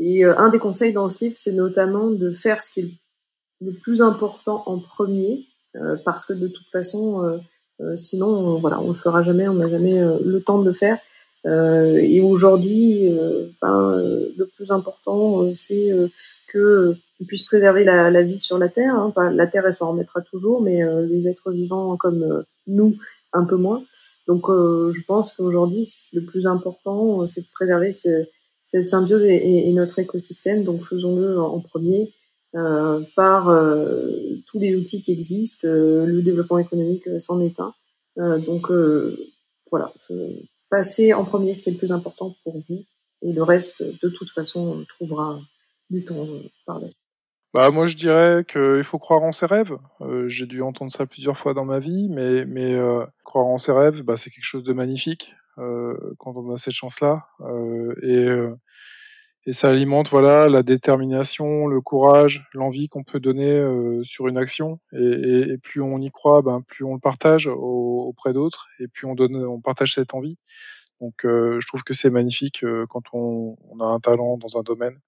Et 0.00 0.24
un 0.24 0.48
des 0.48 0.58
conseils 0.58 0.92
dans 0.92 1.08
ce 1.08 1.26
livre, 1.26 1.36
c'est 1.36 1.52
notamment 1.52 2.10
de 2.10 2.32
faire 2.32 2.60
ce 2.60 2.72
qui 2.72 2.80
est 2.80 2.84
le 2.84 2.90
plus 3.70 4.02
important 4.02 4.62
en 4.66 4.78
premier, 4.78 5.46
parce 6.04 6.26
que 6.26 6.34
de 6.34 6.48
toute 6.48 6.66
façon, 6.70 7.40
sinon, 7.94 8.58
voilà, 8.58 8.80
on 8.80 8.88
le 8.88 8.94
fera 8.94 9.22
jamais, 9.22 9.48
on 9.48 9.54
n'a 9.54 9.68
jamais 9.68 10.02
le 10.22 10.40
temps 10.42 10.58
de 10.58 10.66
le 10.66 10.72
faire. 10.72 10.98
Euh, 11.44 11.96
et 11.96 12.20
aujourd'hui, 12.20 13.08
euh, 13.08 13.48
ben, 13.60 13.90
euh, 13.90 14.28
le 14.36 14.46
plus 14.46 14.70
important, 14.70 15.52
c'est 15.52 15.90
que 16.48 16.94
on 17.20 17.24
puisse 17.24 17.44
préserver 17.44 17.84
la, 17.84 18.10
la, 18.10 18.22
vie 18.22 18.38
sur 18.38 18.58
la 18.58 18.68
Terre. 18.68 18.94
Hein. 18.94 19.12
La 19.32 19.46
Terre, 19.46 19.64
elle 19.66 19.74
s'en 19.74 19.90
remettra 19.90 20.20
toujours, 20.22 20.60
mais 20.60 20.80
les 21.06 21.28
êtres 21.28 21.52
vivants 21.52 21.96
comme 21.96 22.44
nous, 22.66 22.96
un 23.32 23.44
peu 23.44 23.56
moins. 23.56 23.82
Donc, 24.26 24.46
je 24.48 25.00
pense 25.06 25.32
qu'aujourd'hui, 25.32 25.88
le 26.12 26.22
plus 26.22 26.46
important, 26.46 27.24
c'est 27.26 27.42
de 27.42 27.46
préserver 27.52 27.92
cette 27.92 28.88
symbiose 28.88 29.22
et, 29.22 29.68
et, 29.68 29.72
notre 29.72 30.00
écosystème. 30.00 30.64
Donc, 30.64 30.82
faisons-le 30.82 31.40
en 31.40 31.60
premier 31.60 32.02
euh, 32.02 32.21
par 32.52 33.44
tous 34.46 34.58
les 34.58 34.76
outils 34.76 35.02
qui 35.02 35.12
existent. 35.12 35.68
le 35.68 36.20
développement 36.22 36.58
économique 36.58 37.08
s'en 37.18 37.40
est 37.40 37.58
un. 37.60 37.74
donc, 38.38 38.70
voilà 39.70 39.92
passer 40.72 41.12
en 41.12 41.24
premier 41.24 41.52
ce 41.54 41.62
qui 41.62 41.68
est 41.68 41.72
le 41.72 41.78
plus 41.78 41.92
important 41.92 42.34
pour 42.42 42.58
vous. 42.58 42.82
Et 43.20 43.32
le 43.32 43.42
reste, 43.42 43.82
de 44.02 44.08
toute 44.08 44.30
façon, 44.30 44.78
on 44.80 44.84
trouvera 44.86 45.38
du 45.90 46.02
temps 46.02 46.26
euh, 46.26 46.40
par 46.66 46.80
là. 46.80 46.88
Bah, 47.52 47.70
moi, 47.70 47.84
je 47.84 47.94
dirais 47.94 48.44
qu'il 48.50 48.82
faut 48.82 48.98
croire 48.98 49.22
en 49.22 49.32
ses 49.32 49.44
rêves. 49.44 49.76
Euh, 50.00 50.26
j'ai 50.28 50.46
dû 50.46 50.62
entendre 50.62 50.90
ça 50.90 51.04
plusieurs 51.04 51.36
fois 51.36 51.52
dans 51.52 51.66
ma 51.66 51.78
vie, 51.78 52.08
mais, 52.08 52.74
euh, 52.74 53.04
croire 53.22 53.44
en 53.44 53.58
ses 53.58 53.72
rêves, 53.72 54.02
bah, 54.02 54.16
c'est 54.16 54.30
quelque 54.30 54.46
chose 54.46 54.64
de 54.64 54.72
magnifique 54.72 55.34
quand 55.56 56.34
on 56.34 56.50
a 56.50 56.56
cette 56.56 56.72
chance-là. 56.72 57.26
Et 59.44 59.52
ça 59.52 59.70
alimente 59.70 60.08
voilà 60.08 60.48
la 60.48 60.62
détermination, 60.62 61.66
le 61.66 61.80
courage, 61.80 62.44
l'envie 62.54 62.88
qu'on 62.88 63.02
peut 63.02 63.18
donner 63.18 63.50
euh, 63.50 64.02
sur 64.04 64.28
une 64.28 64.38
action. 64.38 64.78
Et, 64.92 65.02
et, 65.02 65.52
et, 65.52 65.58
plus 65.58 65.80
on 65.80 65.98
y 66.00 66.10
croit, 66.10 66.42
ben 66.42 66.62
plus 66.62 66.84
on 66.84 66.94
le 66.94 67.00
partage 67.00 67.48
auprès 67.48 68.32
d'autres, 68.32 68.68
et 68.78 68.86
plus 68.88 69.06
on 69.06 69.14
donne, 69.14 69.36
on 69.36 69.60
partage 69.60 69.94
cette 69.94 70.14
envie. 70.14 70.36
Donc 71.00 71.24
euh, 71.24 71.58
je 71.60 71.66
trouve 71.66 71.82
que 71.82 71.94
c'est 71.94 72.10
magnifique 72.10 72.62
euh, 72.62 72.86
quand 72.88 73.02
on, 73.12 73.56
on, 73.70 73.80
a 73.80 73.86
un 73.86 73.98
talent 73.98 74.38
dans 74.38 74.58
un 74.58 74.62
domaine, 74.62 74.98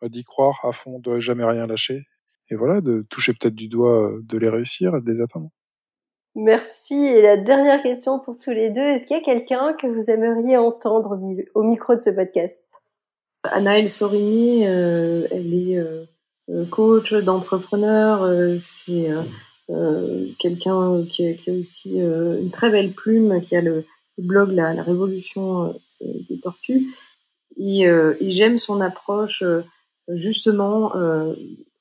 bah, 0.00 0.08
d'y 0.08 0.22
croire 0.22 0.60
à 0.64 0.72
fond, 0.72 1.00
de 1.00 1.18
jamais 1.18 1.44
rien 1.44 1.66
lâcher, 1.66 2.04
et 2.50 2.54
voilà, 2.54 2.80
de 2.80 3.04
toucher 3.10 3.32
peut-être 3.32 3.54
du 3.54 3.68
doigt, 3.68 4.12
de 4.22 4.38
les 4.38 4.48
réussir, 4.48 4.92
de 5.02 5.10
les 5.10 5.20
atteindre. 5.20 5.50
Merci. 6.34 6.94
Et 6.94 7.20
la 7.20 7.36
dernière 7.36 7.82
question 7.82 8.18
pour 8.20 8.38
tous 8.38 8.52
les 8.52 8.70
deux, 8.70 8.80
est-ce 8.80 9.06
qu'il 9.06 9.16
y 9.16 9.20
a 9.20 9.24
quelqu'un 9.24 9.74
que 9.74 9.86
vous 9.86 10.08
aimeriez 10.08 10.56
entendre 10.56 11.18
au 11.54 11.62
micro 11.62 11.94
de 11.94 12.00
ce 12.00 12.10
podcast? 12.10 12.81
Anaëlle 13.44 13.90
Sorini, 13.90 14.66
euh, 14.66 15.26
elle 15.30 15.52
est 15.52 15.78
euh, 15.78 16.04
euh, 16.50 16.64
coach 16.66 17.12
d'entrepreneur. 17.12 18.28
c'est 18.58 19.10
quelqu'un 20.38 21.02
qui, 21.08 21.34
qui, 21.36 21.50
a 21.50 21.54
aussi 21.54 21.98
une 21.98 22.50
très 22.50 22.70
belle 22.70 22.92
plume, 22.92 23.40
qui 23.40 23.56
a 23.56 23.62
le, 23.62 23.84
blog 24.18 24.50
La, 24.52 24.74
la 24.74 24.82
Révolution 24.82 25.74
des 26.00 26.38
Tortues. 26.40 26.88
Et, 27.56 27.82
et 27.84 28.30
j'aime 28.30 28.58
son 28.58 28.80
approche 28.82 29.42
justement 30.08 30.92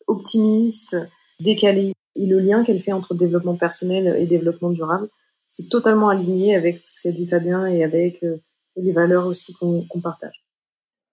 optimiste, 0.08 0.96
décalée. 1.42 1.94
Et 2.16 2.28
le 2.28 2.40
lien 2.40 2.64
qu'elle 2.64 2.80
fait 2.80 2.94
entre 2.94 3.14
développement 3.14 3.56
personnel 3.56 4.16
et 4.18 4.26
développement 4.26 4.70
durable, 4.70 5.10
c'est 5.48 5.68
totalement 5.68 6.08
aligné 6.08 6.56
avec 6.56 6.82
ce 6.86 7.02
qu'a 7.02 7.12
dit 7.12 7.28
Fabien 7.28 7.66
et 7.66 7.84
avec 7.84 8.24
les 8.78 8.92
valeurs 8.94 9.28
aussi 9.28 9.54
qu'on 9.54 9.86
partage. 10.02 10.41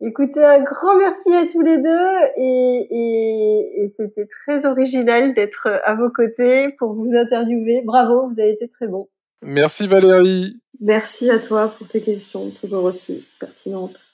Écoutez, 0.01 0.45
un 0.45 0.63
grand 0.63 0.97
merci 0.97 1.35
à 1.35 1.47
tous 1.47 1.61
les 1.61 1.79
deux 1.79 2.09
et, 2.37 2.87
et, 2.91 3.83
et 3.83 3.89
c'était 3.97 4.27
très 4.27 4.65
original 4.65 5.35
d'être 5.35 5.69
à 5.85 5.97
vos 5.97 6.09
côtés 6.09 6.69
pour 6.79 6.95
vous 6.95 7.15
interviewer. 7.15 7.83
Bravo, 7.85 8.29
vous 8.29 8.39
avez 8.39 8.51
été 8.51 8.69
très 8.69 8.87
bon. 8.87 9.09
Merci 9.43 9.89
Valérie. 9.89 10.61
Merci 10.81 11.31
à 11.31 11.41
toi 11.41 11.75
pour 11.77 11.89
tes 11.89 12.01
questions, 12.01 12.51
toujours 12.61 12.85
aussi 12.85 13.27
pertinentes. 13.41 14.07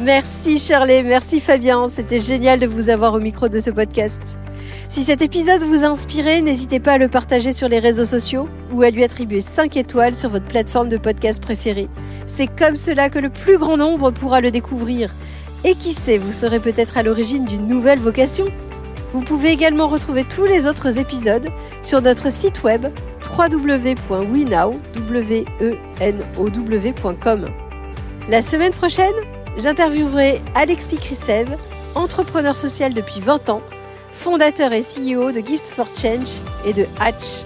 Merci 0.00 0.58
Shirley, 0.58 1.02
merci 1.02 1.40
Fabien, 1.40 1.86
c'était 1.88 2.18
génial 2.18 2.58
de 2.58 2.66
vous 2.66 2.88
avoir 2.88 3.12
au 3.14 3.20
micro 3.20 3.48
de 3.48 3.60
ce 3.60 3.70
podcast. 3.70 4.22
Si 4.88 5.04
cet 5.04 5.22
épisode 5.22 5.62
vous 5.62 5.84
a 5.84 5.88
inspiré, 5.88 6.40
n'hésitez 6.40 6.78
pas 6.78 6.92
à 6.92 6.98
le 6.98 7.08
partager 7.08 7.52
sur 7.52 7.68
les 7.68 7.78
réseaux 7.78 8.04
sociaux 8.04 8.48
ou 8.72 8.82
à 8.82 8.90
lui 8.90 9.02
attribuer 9.02 9.40
5 9.40 9.76
étoiles 9.76 10.14
sur 10.14 10.30
votre 10.30 10.46
plateforme 10.46 10.88
de 10.88 10.96
podcast 10.96 11.42
préférée. 11.42 11.88
C'est 12.26 12.46
comme 12.46 12.76
cela 12.76 13.10
que 13.10 13.18
le 13.18 13.30
plus 13.30 13.58
grand 13.58 13.76
nombre 13.76 14.10
pourra 14.10 14.40
le 14.40 14.50
découvrir. 14.50 15.14
Et 15.64 15.74
qui 15.74 15.92
sait, 15.92 16.18
vous 16.18 16.32
serez 16.32 16.60
peut-être 16.60 16.98
à 16.98 17.02
l'origine 17.02 17.44
d'une 17.44 17.66
nouvelle 17.66 17.98
vocation 17.98 18.46
Vous 19.12 19.22
pouvez 19.22 19.50
également 19.50 19.88
retrouver 19.88 20.24
tous 20.24 20.44
les 20.44 20.66
autres 20.66 20.98
épisodes 20.98 21.48
sur 21.80 22.02
notre 22.02 22.30
site 22.30 22.62
web 22.62 22.86
www.wenow.com. 23.36 24.24
La 28.28 28.42
semaine 28.42 28.72
prochaine, 28.72 29.14
j'interviewerai 29.56 30.40
Alexis 30.54 30.98
Krisev, 30.98 31.48
entrepreneur 31.94 32.56
social 32.56 32.92
depuis 32.94 33.20
20 33.20 33.48
ans, 33.48 33.62
fondateur 34.14 34.72
et 34.72 34.82
CEO 34.82 35.32
de 35.32 35.40
Gift 35.40 35.66
for 35.66 35.86
Change 35.96 36.28
et 36.64 36.72
de 36.72 36.86
Hatch. 37.00 37.42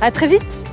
À 0.00 0.10
très 0.10 0.26
vite 0.26 0.64